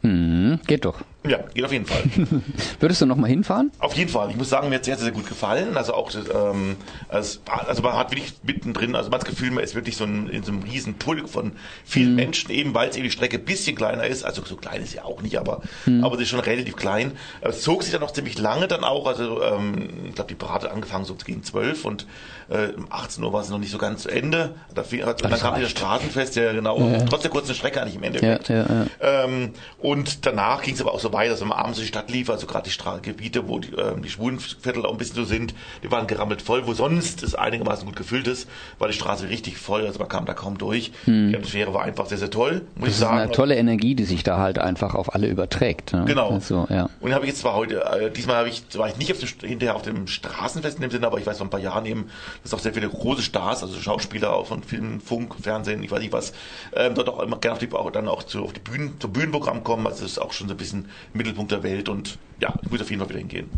[0.00, 1.02] Hm, geht doch.
[1.24, 2.02] Ja, geht auf jeden Fall.
[2.80, 3.70] Würdest du nochmal hinfahren?
[3.78, 4.30] Auf jeden Fall.
[4.30, 5.76] Ich muss sagen, mir hat es sehr, sehr gut gefallen.
[5.76, 6.76] Also auch, ähm,
[7.08, 10.04] also, also man hat wirklich mittendrin, also man hat das Gefühl, man ist wirklich so
[10.04, 11.52] ein, in so einem riesen Pulk von
[11.84, 12.16] vielen mhm.
[12.16, 14.24] Menschen, eben weil es eben die Strecke ein bisschen kleiner ist.
[14.24, 16.02] Also so klein ist sie auch nicht, aber, mhm.
[16.02, 17.12] aber sie ist schon relativ klein.
[17.40, 19.06] Es zog sich dann noch ziemlich lange dann auch.
[19.06, 22.06] Also ähm, ich glaube, die Parade hat angefangen so gegen 12 und
[22.48, 24.56] äh, um 18 Uhr war es noch nicht so ganz zu Ende.
[24.74, 27.02] Da, und dann kam wieder Straßenfest, ja genau, ja.
[27.04, 28.48] trotz der kurzen Strecke eigentlich im Endeffekt.
[28.48, 32.10] Ja, ja, ähm, und danach ging es aber auch so weiter, dass abends die Stadt
[32.10, 35.24] lief, also gerade die Stra Gebiete, wo die, äh, die Schwulenviertel auch ein bisschen so
[35.24, 38.48] sind, die waren gerammelt voll, wo sonst es einigermaßen gut gefüllt ist,
[38.78, 40.92] war die Straße richtig voll, also man kam da kaum durch.
[41.04, 41.30] Hm.
[41.30, 43.16] Die Atmosphäre war einfach sehr, sehr toll, muss das ich sagen.
[43.16, 45.92] ist eine tolle Energie, die sich da halt einfach auf alle überträgt.
[45.92, 46.04] Ne?
[46.06, 46.30] Genau.
[46.30, 46.88] Also, ja.
[47.00, 49.28] Und habe ich jetzt zwar heute, äh, diesmal habe ich, war ich nicht auf dem,
[49.48, 52.08] hinterher auf dem Straßenfest in dem Sinne, aber ich weiß vor ein paar Jahren eben,
[52.42, 56.00] dass auch sehr viele große Stars, also Schauspieler auch von Film, Funk, Fernsehen, ich weiß
[56.00, 56.32] nicht was,
[56.74, 59.12] ähm, dort auch immer gerne auf die, auch, dann auch zu, auf die Bühnen, zum
[59.12, 62.54] Bühnenprogramm kommen, also das ist auch schon so ein bisschen Mittelpunkt der Welt und ja,
[62.62, 63.50] ich muss auf jeden Fall wieder hingehen.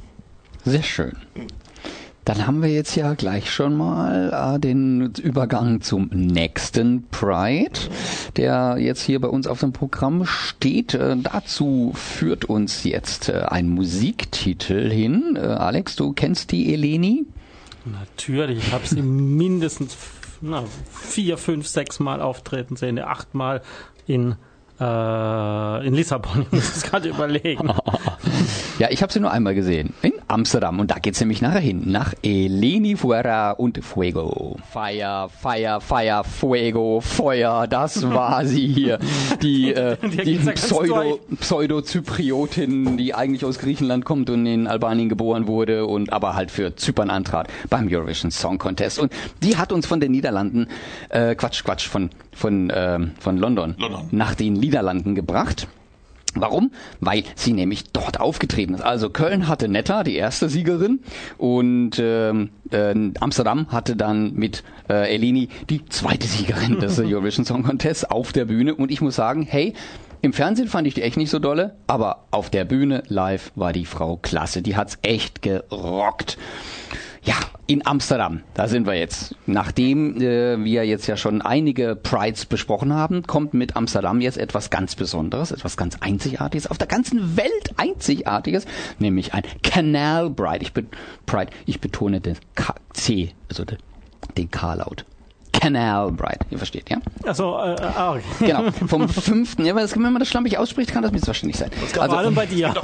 [0.64, 1.12] Sehr schön.
[2.24, 7.78] Dann haben wir jetzt ja gleich schon mal äh, den Übergang zum nächsten Pride,
[8.36, 10.94] der jetzt hier bei uns auf dem Programm steht.
[10.94, 15.36] Äh, dazu führt uns jetzt äh, ein Musiktitel hin.
[15.36, 17.26] Äh, Alex, du kennst die Eleni?
[17.84, 19.94] Natürlich, ich habe sie mindestens
[20.40, 23.60] na, vier, fünf, sechs Mal auftreten sehen, achtmal
[24.06, 24.36] in
[24.80, 27.72] äh, in Lissabon, ich muss es gerade überlegen.
[28.78, 29.94] ja, ich habe sie nur einmal gesehen.
[30.02, 30.80] In Amsterdam.
[30.80, 31.82] Und da geht's nämlich nachher hin.
[31.86, 34.56] Nach Eleni Fuera und Fuego.
[34.72, 37.66] Fire, Fire, Fire, Fuego, Feuer.
[37.68, 38.98] Das war sie hier.
[39.42, 45.86] Die, äh, die Pseudo, Pseudo-Zypriotin, die eigentlich aus Griechenland kommt und in Albanien geboren wurde
[45.86, 48.98] und aber halt für Zypern antrat beim Eurovision Song Contest.
[48.98, 49.12] Und
[49.42, 50.66] die hat uns von den Niederlanden,
[51.10, 54.08] äh, Quatsch, Quatsch, von, von, äh, von London, London.
[54.10, 55.68] nach den Niederlanden gebracht.
[56.34, 56.72] Warum?
[57.00, 58.80] Weil sie nämlich dort aufgetreten ist.
[58.80, 61.00] Also Köln hatte Netta, die erste Siegerin,
[61.38, 67.62] und ähm, äh, Amsterdam hatte dann mit äh, Eleni die zweite Siegerin des Eurovision Song
[67.62, 68.74] Contest auf der Bühne.
[68.74, 69.74] Und ich muss sagen, hey,
[70.22, 73.72] im Fernsehen fand ich die echt nicht so dolle, aber auf der Bühne live war
[73.72, 74.62] die Frau klasse.
[74.62, 76.38] Die hat's echt gerockt.
[77.24, 79.34] Ja, in Amsterdam, da sind wir jetzt.
[79.46, 84.68] Nachdem äh, wir jetzt ja schon einige Prides besprochen haben, kommt mit Amsterdam jetzt etwas
[84.68, 88.66] ganz Besonderes, etwas ganz Einzigartiges, auf der ganzen Welt Einzigartiges,
[88.98, 90.60] nämlich ein Canal Bride.
[90.60, 90.84] Ich, be
[91.24, 93.64] Pride, ich betone den K C, also
[94.36, 95.06] den K-Laut.
[95.60, 96.40] Canal Bride.
[96.50, 96.98] Ihr versteht, ja?
[97.24, 98.22] Also, äh, ah, okay.
[98.40, 98.70] Genau.
[98.86, 99.58] Vom 5.
[99.60, 101.70] Ja, weil wenn man das schlampig ausspricht, kann das missverständlich sein.
[101.80, 102.74] Das also, vor allem bei dir.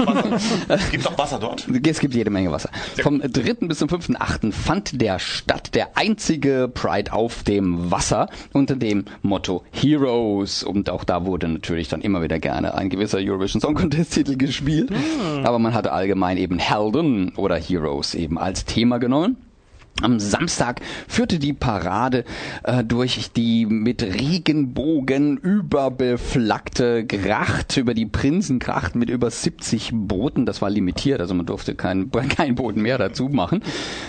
[0.69, 1.67] Es gibt doch Wasser dort.
[1.91, 2.71] Es gibt jede Menge Wasser.
[3.03, 3.67] Vom 3.
[3.67, 4.53] bis zum 5.8.
[4.53, 10.63] fand der statt der einzige Pride auf dem Wasser unter dem Motto Heroes.
[10.63, 14.37] Und auch da wurde natürlich dann immer wieder gerne ein gewisser Eurovision Song Contest Titel
[14.37, 14.91] gespielt.
[14.91, 15.45] Hm.
[15.45, 19.37] Aber man hatte allgemein eben Helden oder Heroes eben als Thema genommen.
[20.03, 22.25] Am Samstag führte die Parade
[22.65, 30.47] äh, durch die mit Regenbogen überbeflaggte Gracht, über die Prinzengracht mit über 70 Booten.
[30.47, 33.63] Das war limitiert, also man durfte kein, kein Boden mehr dazu machen.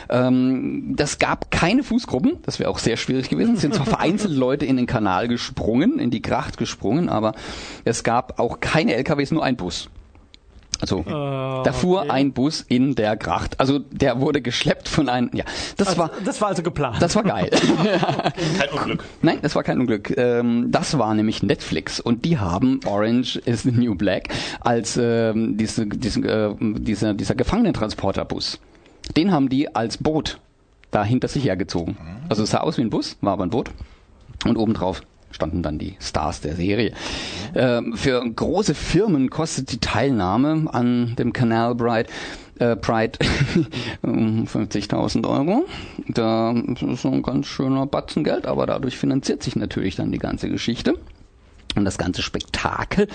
[0.10, 3.56] Ähm, das gab keine Fußgruppen, das wäre auch sehr schwierig gewesen.
[3.56, 7.34] Es sind zwar vereinzelt Leute in den Kanal gesprungen, in die Gracht gesprungen, aber
[7.84, 9.90] es gab auch keine LKWs, nur ein Bus.
[10.82, 12.10] Also äh, da fuhr okay.
[12.10, 13.60] ein Bus in der Gracht.
[13.60, 15.30] Also der wurde geschleppt von einem.
[15.34, 15.46] Ja,
[15.78, 16.12] das also, war.
[16.26, 17.02] Das war also geplant.
[17.02, 17.50] Das war geil.
[18.60, 19.04] kein Unglück.
[19.22, 20.16] Nein, das war kein Unglück.
[20.18, 24.30] Ähm, das war nämlich Netflix und die haben Orange is the New Black
[24.60, 28.60] als ähm, diese, diese, äh, dieser dieser Gefangenentransporterbus.
[29.16, 30.40] Den haben die als Boot
[30.90, 31.98] da hinter sich hergezogen.
[32.30, 33.72] Also es sah aus wie ein Bus, war aber ein Boot.
[34.46, 35.02] Und obendrauf
[35.32, 36.94] standen dann die Stars der Serie.
[37.56, 42.10] Ähm, für große Firmen kostet die Teilnahme an dem Canal Bride
[42.60, 43.20] äh, Pride
[44.04, 45.66] 50.000 Euro.
[46.08, 50.20] Da ist so ein ganz schöner Batzen Geld, aber dadurch finanziert sich natürlich dann die
[50.20, 50.98] ganze Geschichte
[51.76, 53.08] und das ganze Spektakel.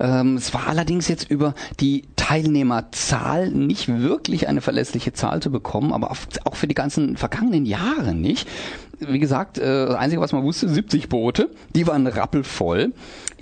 [0.00, 5.92] Ähm, es war allerdings jetzt über die Teilnehmerzahl nicht wirklich eine verlässliche Zahl zu bekommen,
[5.92, 8.48] aber auch für die ganzen vergangenen Jahre nicht
[9.08, 11.50] wie gesagt, äh, das Einzige, was man wusste, 70 Boote.
[11.74, 12.92] Die waren rappelvoll.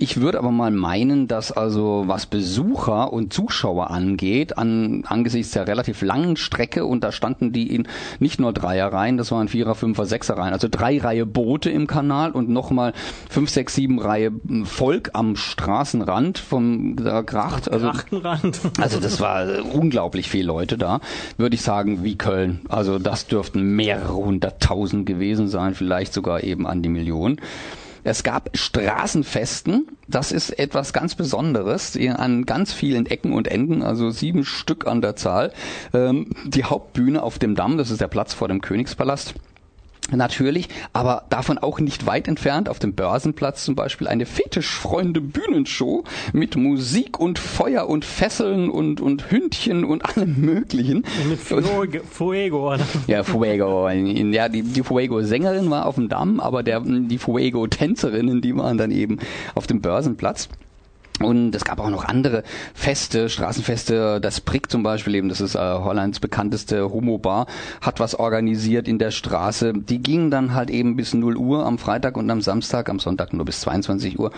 [0.01, 5.67] Ich würde aber mal meinen, dass also was Besucher und Zuschauer angeht, an, angesichts der
[5.67, 7.87] relativ langen Strecke, und da standen die in
[8.17, 12.49] nicht nur Dreierreihen, das waren Vierer, Fünfer, Sechserreihen, also drei Reihe Boote im Kanal und
[12.49, 12.93] nochmal
[13.29, 14.31] fünf, sechs, sieben Reihe
[14.63, 17.71] Volk am Straßenrand vom der Gracht.
[17.71, 17.91] Also,
[18.81, 20.99] also das war unglaublich viele Leute da,
[21.37, 22.61] würde ich sagen, wie Köln.
[22.69, 27.39] Also das dürften mehrere hunderttausend gewesen sein, vielleicht sogar eben an die Million.
[28.03, 34.09] Es gab Straßenfesten, das ist etwas ganz Besonderes, an ganz vielen Ecken und Enden, also
[34.09, 35.53] sieben Stück an der Zahl.
[35.93, 39.35] Ähm, die Hauptbühne auf dem Damm, das ist der Platz vor dem Königspalast
[40.09, 46.03] Natürlich, aber davon auch nicht weit entfernt auf dem Börsenplatz zum Beispiel eine Fetischfreunde Bühnenshow
[46.33, 51.05] mit Musik und Feuer und Fesseln und, und Hündchen und allem Möglichen.
[51.29, 51.99] mit Fuego.
[52.09, 52.75] Fuego
[53.07, 53.89] ja, Fuego.
[53.89, 58.91] Ja, die, die Fuego-Sängerin war auf dem Damm, aber der, die Fuego-Tänzerinnen, die waren dann
[58.91, 59.19] eben
[59.55, 60.49] auf dem Börsenplatz.
[61.19, 62.43] Und es gab auch noch andere
[62.73, 64.19] Feste, Straßenfeste.
[64.19, 67.47] Das Prick zum Beispiel eben, das ist äh, Hollands bekannteste Homo-Bar,
[67.81, 69.73] hat was organisiert in der Straße.
[69.73, 73.33] Die gingen dann halt eben bis 0 Uhr am Freitag und am Samstag, am Sonntag
[73.33, 74.31] nur bis 22 Uhr.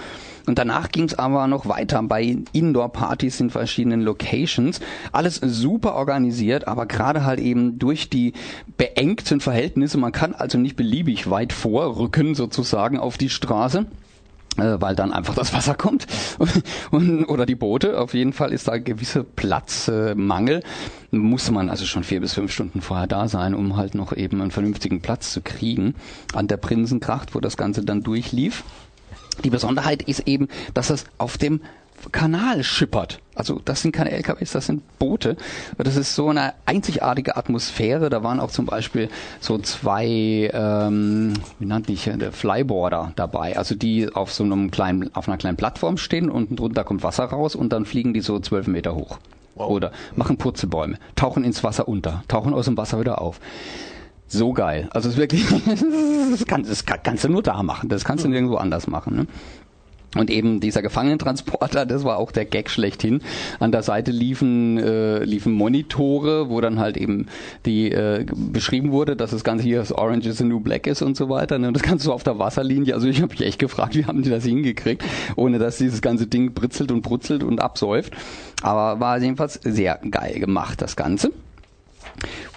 [0.46, 4.82] Und danach ging es aber noch weiter bei Indoor-Partys in verschiedenen Locations.
[5.14, 8.34] Alles super organisiert, aber gerade halt eben durch die
[8.76, 9.98] beengten Verhältnisse.
[9.98, 13.86] Man kann also nicht beliebig weit vorrücken sozusagen auf die Straße
[14.58, 16.08] äh, weil dann einfach das Wasser kommt
[16.92, 18.00] und, oder die Boote.
[18.00, 20.60] Auf jeden Fall ist da gewisse Platzmangel.
[21.12, 24.14] Äh, Musste man also schon vier bis fünf Stunden vorher da sein, um halt noch
[24.14, 25.96] eben einen vernünftigen Platz zu kriegen
[26.34, 28.64] an der Prinsenkracht, wo das Ganze dann durchlief.
[29.44, 31.62] Die Besonderheit ist eben, dass es auf dem
[32.12, 33.20] Kanal schippert.
[33.36, 35.38] Also das sind keine LKWs, das sind Boote.
[35.78, 38.10] Das ist so eine einzigartige Atmosphäre.
[38.10, 43.58] Da waren auch zum Beispiel so zwei, ähm, wie nannte ich, der Flyboarder dabei.
[43.58, 47.26] Also die auf so einem kleinen, auf einer kleinen Plattform stehen und drunter kommt Wasser
[47.26, 49.18] raus und dann fliegen die so zwölf Meter hoch.
[49.56, 49.70] Wow.
[49.70, 53.40] Oder machen Purzelbäume, tauchen ins Wasser unter, tauchen aus dem Wasser wieder auf
[54.34, 54.90] so geil.
[54.92, 55.46] Also es ist wirklich,
[56.32, 57.90] das, kann, das kannst du nur da machen.
[57.90, 59.16] Das kannst du nirgendwo anders machen.
[59.16, 59.28] Ne?
[60.16, 63.22] Und eben dieser Gefangenentransporter, das war auch der Gag schlechthin.
[63.60, 67.28] An der Seite liefen, äh, liefen Monitore, wo dann halt eben
[67.66, 71.02] die äh, beschrieben wurde, dass das Ganze hier das Orange is the New Black ist
[71.02, 71.58] und so weiter.
[71.60, 71.68] Ne?
[71.68, 72.94] Und das Ganze so auf der Wasserlinie.
[72.94, 75.04] Also ich habe mich echt gefragt, wie haben die das hingekriegt,
[75.36, 78.14] ohne dass dieses ganze Ding britzelt und brutzelt und absäuft.
[78.62, 81.32] Aber war jedenfalls sehr geil gemacht, das Ganze.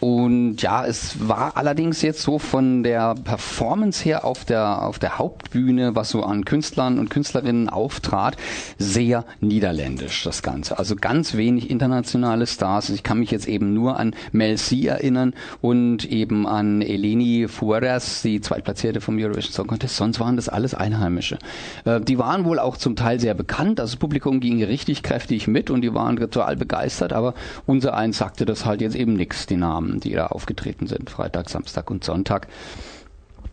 [0.01, 5.19] Und ja, es war allerdings jetzt so von der Performance her auf der, auf der
[5.19, 8.37] Hauptbühne, was so an Künstlern und Künstlerinnen auftrat,
[8.79, 10.79] sehr niederländisch, das Ganze.
[10.79, 12.91] Also ganz wenig internationale Stars.
[12.91, 18.23] Ich kann mich jetzt eben nur an Mel C erinnern und eben an Eleni Fueras,
[18.23, 19.97] die Zweitplatzierte vom Eurovision Song Contest.
[19.97, 21.39] Sonst waren das alles Einheimische.
[21.85, 23.81] Äh, die waren wohl auch zum Teil sehr bekannt.
[23.81, 27.35] Also das Publikum ging richtig kräftig mit und die waren total begeistert, aber
[27.65, 31.49] unser eins sagte das halt jetzt eben nichts, die Namen, die da aufgetreten sind, Freitag,
[31.49, 32.49] Samstag und Sonntag.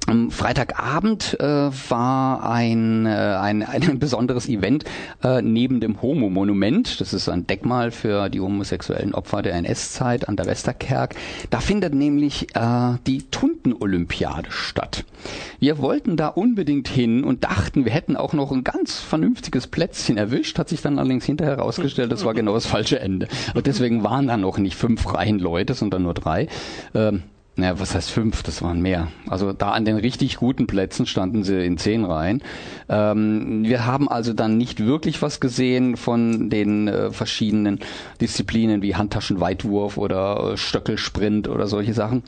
[0.06, 4.84] Am Freitagabend äh, war ein, äh, ein, ein besonderes Event
[5.24, 7.00] äh, neben dem Homo-Monument.
[7.00, 11.16] Das ist ein Denkmal für die homosexuellen Opfer der NS-Zeit an der Westerkerk.
[11.50, 15.06] Da findet nämlich äh, die Tunden-Olympiade statt.
[15.60, 20.18] Wir wollten da unbedingt hin und dachten, wir hätten auch noch ein ganz vernünftiges Plätzchen
[20.18, 20.60] erwischt.
[20.60, 23.30] Hat sich dann allerdings hinterher herausgestellt, das war genau das falsche Ende.
[23.54, 26.48] Und deswegen waren da noch nicht fünf Reihen Leute, sondern nur drei.
[26.94, 27.24] Ähm,
[27.56, 28.42] naja, was heißt fünf?
[28.42, 29.10] Das waren mehr.
[29.28, 32.42] Also da an den richtig guten Plätzen standen sie in zehn Reihen.
[32.90, 37.80] Ähm, wir haben also dann nicht wirklich was gesehen von den äh, verschiedenen
[38.20, 42.24] Disziplinen wie Handtaschenweitwurf oder äh, Stöckelsprint oder solche Sachen.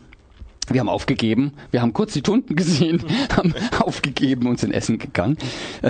[0.70, 1.54] Wir haben aufgegeben.
[1.72, 3.04] Wir haben kurz die Tunden gesehen,
[3.36, 5.38] haben aufgegeben und sind essen gegangen.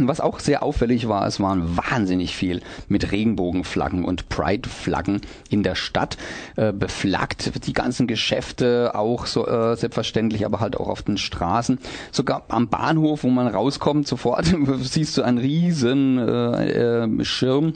[0.00, 5.74] Was auch sehr auffällig war, es waren wahnsinnig viel mit Regenbogenflaggen und Pride-Flaggen in der
[5.74, 6.16] Stadt
[6.56, 7.66] äh, beflaggt.
[7.66, 11.78] Die ganzen Geschäfte auch so äh, selbstverständlich, aber halt auch auf den Straßen.
[12.10, 14.46] Sogar am Bahnhof, wo man rauskommt, sofort
[14.80, 17.74] siehst du einen riesen äh, äh, Schirm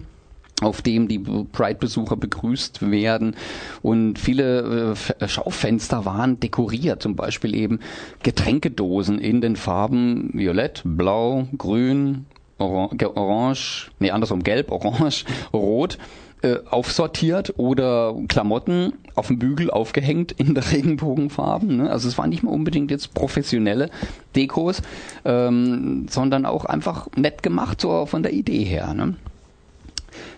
[0.60, 3.36] auf dem die Pride-Besucher begrüßt werden.
[3.82, 7.80] Und viele äh, Schaufenster waren dekoriert, zum Beispiel eben
[8.22, 12.26] Getränkedosen in den Farben Violett, Blau, Grün,
[12.58, 15.98] Orange, nee, andersrum, Gelb, Orange, Rot
[16.42, 21.76] äh, aufsortiert oder Klamotten auf dem Bügel aufgehängt in der Regenbogenfarben.
[21.76, 21.90] Ne?
[21.90, 23.90] Also es waren nicht mal unbedingt jetzt professionelle
[24.34, 24.82] Dekos,
[25.24, 28.94] ähm, sondern auch einfach nett gemacht so von der Idee her.
[28.94, 29.16] Ne?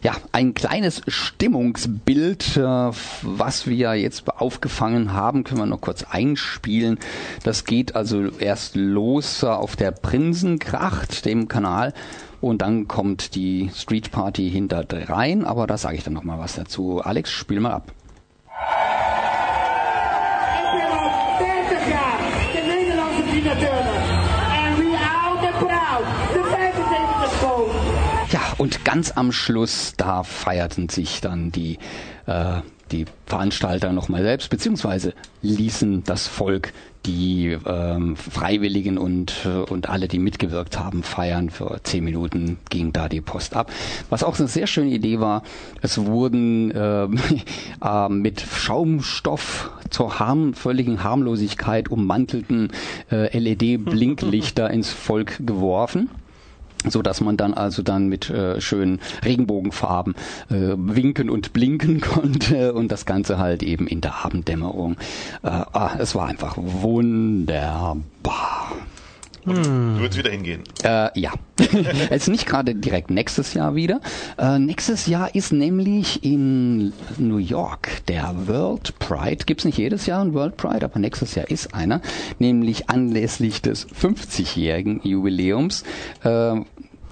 [0.03, 6.99] Ja, ein kleines Stimmungsbild, äh, was wir jetzt aufgefangen haben, können wir noch kurz einspielen.
[7.45, 11.93] Das geht also erst los äh, auf der Prinsenkracht, dem Kanal,
[12.41, 16.41] und dann kommt die Street Party hinter rein, aber da sage ich dann noch mal
[16.41, 17.01] was dazu.
[17.01, 17.93] Alex, spiel mal ab.
[28.63, 31.79] Und ganz am Schluss, da feierten sich dann die,
[32.27, 32.61] äh,
[32.93, 36.73] die Veranstalter nochmal selbst, beziehungsweise ließen das Volk
[37.05, 41.51] die ähm, Freiwilligen und, und alle, die mitgewirkt haben, feiern.
[41.51, 43.73] Für zehn Minuten ging da die Post ab.
[44.11, 45.43] Was auch eine sehr schöne Idee war,
[45.81, 47.09] es wurden äh,
[47.85, 52.71] äh, mit Schaumstoff zur harm, völligen Harmlosigkeit ummantelten
[53.11, 56.09] äh, LED-Blinklichter ins Volk geworfen
[56.89, 60.15] so dass man dann also dann mit äh, schönen Regenbogenfarben
[60.51, 64.97] äh, winken und blinken konnte und das Ganze halt eben in der Abenddämmerung.
[65.43, 68.03] Äh, ah, es war einfach wunderbar.
[69.45, 69.95] Und hm.
[69.97, 70.63] du würdest wieder hingehen?
[70.85, 71.33] Äh, ja.
[72.11, 74.01] Jetzt nicht gerade direkt nächstes Jahr wieder.
[74.39, 79.45] Äh, nächstes Jahr ist nämlich in New York der World Pride.
[79.45, 82.01] Gibt's nicht jedes Jahr ein World Pride, aber nächstes Jahr ist einer.
[82.39, 85.85] Nämlich anlässlich des 50-jährigen Jubiläums.
[86.23, 86.61] Äh,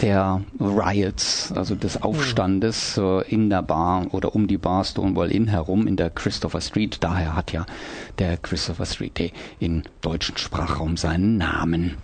[0.00, 5.48] der Riots, also des Aufstandes äh, in der Bar oder um die Bar Stonewall Inn
[5.48, 6.98] herum in der Christopher Street.
[7.00, 7.66] Daher hat ja
[8.18, 11.96] der Christopher Street Day in deutschen Sprachraum seinen Namen.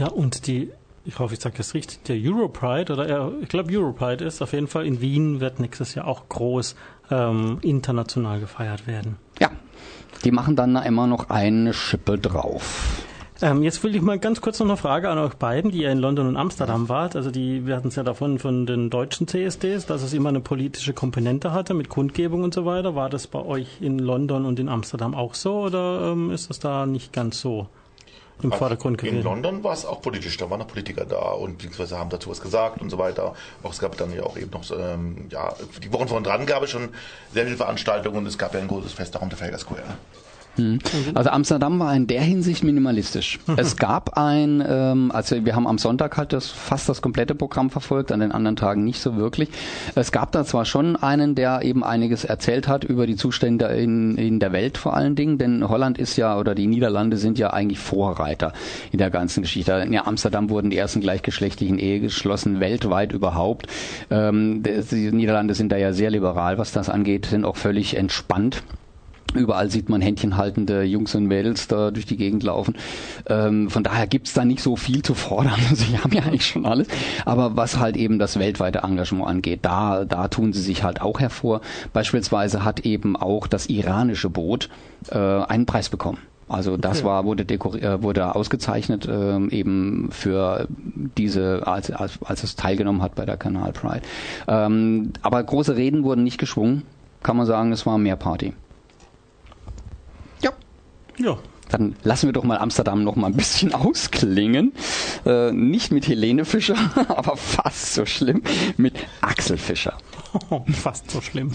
[0.00, 0.70] Ja, und die,
[1.04, 4.54] ich hoffe, ich sage das richtig, der Europride, oder er, ich glaube Europride ist auf
[4.54, 6.74] jeden Fall in Wien, wird nächstes Jahr auch groß
[7.10, 9.16] ähm, international gefeiert werden.
[9.38, 9.50] Ja,
[10.24, 13.04] die machen dann immer noch eine Schippe drauf.
[13.42, 15.90] Ähm, jetzt will ich mal ganz kurz noch eine Frage an euch beiden, die ihr
[15.90, 17.14] in London und Amsterdam wart.
[17.14, 20.40] Also die, wir hatten es ja davon von den deutschen CSDs, dass es immer eine
[20.40, 22.94] politische Komponente hatte mit Kundgebung und so weiter.
[22.94, 26.58] War das bei euch in London und in Amsterdam auch so oder ähm, ist das
[26.58, 27.68] da nicht ganz so?
[28.44, 29.18] Im Vordergrund gewesen.
[29.18, 32.30] In London war es auch politisch, da waren auch Politiker da und beziehungsweise haben dazu
[32.30, 33.34] was gesagt und so weiter.
[33.62, 36.62] Auch es gab dann ja auch eben noch, ähm, ja, die Wochen von dran gab
[36.62, 36.90] es schon
[37.32, 39.82] sehr viele Veranstaltungen und es gab ja ein großes Fest auch um Trafalgar Square.
[40.60, 40.78] Mhm.
[41.14, 43.38] Also Amsterdam war in der Hinsicht minimalistisch.
[43.56, 47.68] Es gab ein, ähm, also wir haben am Sonntag halt das fast das komplette Programm
[47.68, 49.50] verfolgt, an den anderen Tagen nicht so wirklich.
[49.94, 54.16] Es gab da zwar schon einen, der eben einiges erzählt hat über die Zustände in,
[54.16, 57.52] in der Welt vor allen Dingen, denn Holland ist ja oder die Niederlande sind ja
[57.52, 58.52] eigentlich Vorreiter
[58.92, 59.72] in der ganzen Geschichte.
[59.72, 63.66] In Amsterdam wurden die ersten gleichgeschlechtlichen Ehe geschlossen, weltweit überhaupt.
[64.10, 68.62] Ähm, die Niederlande sind da ja sehr liberal, was das angeht, sind auch völlig entspannt.
[69.34, 72.74] Überall sieht man händchenhaltende Jungs und Mädels da durch die Gegend laufen.
[73.28, 75.58] Ähm, von daher gibt's da nicht so viel zu fordern.
[75.74, 76.88] Sie haben ja eigentlich schon alles.
[77.24, 81.20] Aber was halt eben das weltweite Engagement angeht, da, da tun sie sich halt auch
[81.20, 81.60] hervor.
[81.92, 84.68] Beispielsweise hat eben auch das iranische Boot
[85.10, 86.18] äh, einen Preis bekommen.
[86.50, 87.06] Also das okay.
[87.06, 90.66] war wurde äh, wurde ausgezeichnet ähm, eben für
[91.16, 94.02] diese als, als als es teilgenommen hat bei der Kanal Pride.
[94.48, 96.82] Ähm, aber große Reden wurden nicht geschwungen.
[97.22, 98.52] Kann man sagen, es war mehr Party.
[101.20, 101.38] Ja.
[101.68, 104.72] Dann lassen wir doch mal Amsterdam noch mal ein bisschen ausklingen.
[105.24, 106.76] Äh, nicht mit Helene Fischer,
[107.08, 108.42] aber fast so schlimm.
[108.76, 109.98] Mit Axel Fischer.
[110.72, 111.52] fast so schlimm.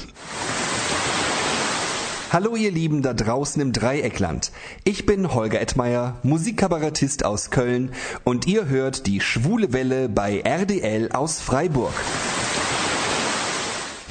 [2.31, 4.51] Hallo ihr Lieben da draußen im Dreieckland.
[4.83, 7.91] Ich bin Holger Ettmeier, Musikkabarettist aus Köln
[8.23, 11.93] und ihr hört die Schwule Welle bei RDL aus Freiburg.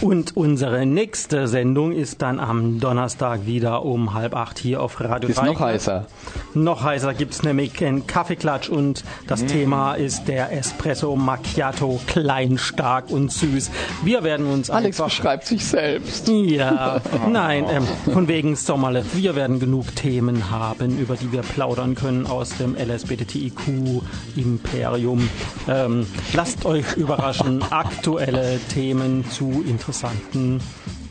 [0.01, 5.31] Und unsere nächste Sendung ist dann am Donnerstag wieder um halb acht hier auf Radio
[5.31, 6.07] Ist noch heißer.
[6.55, 9.47] Noch heißer gibt es nämlich einen Kaffeeklatsch und das mm.
[9.47, 13.71] Thema ist der Espresso Macchiato, klein, stark und süß.
[14.03, 15.11] Wir werden uns Alex einfach...
[15.11, 16.29] beschreibt sich selbst.
[16.29, 19.07] Ja, nein, ähm, von wegen Sommerle.
[19.15, 25.29] Wir werden genug Themen haben, über die wir plaudern können aus dem LSBTIQ-Imperium.
[25.69, 30.61] Ähm, lasst euch überraschen, aktuelle Themen zu interessanten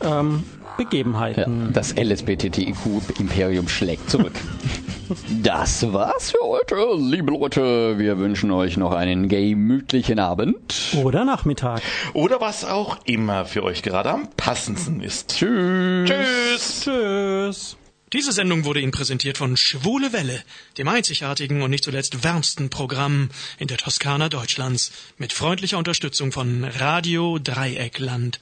[0.02, 0.42] ähm,
[0.76, 1.66] Begebenheiten.
[1.66, 4.34] Ja, das LSBTTIQ-Imperium schlägt zurück.
[5.42, 7.98] Das war's für heute, liebe Leute.
[7.98, 10.96] Wir wünschen euch noch einen gemütlichen Abend.
[10.96, 11.82] Oder Nachmittag.
[12.14, 15.36] Oder was auch immer für euch gerade am passendsten ist.
[15.36, 16.08] Tschüss.
[16.08, 16.80] Tschüss.
[16.84, 17.76] Tschüss.
[18.14, 20.40] Diese Sendung wurde Ihnen präsentiert von Schwule Welle,
[20.78, 26.64] dem einzigartigen und nicht zuletzt wärmsten Programm in der Toskana Deutschlands, mit freundlicher Unterstützung von
[26.64, 28.40] Radio Dreieckland.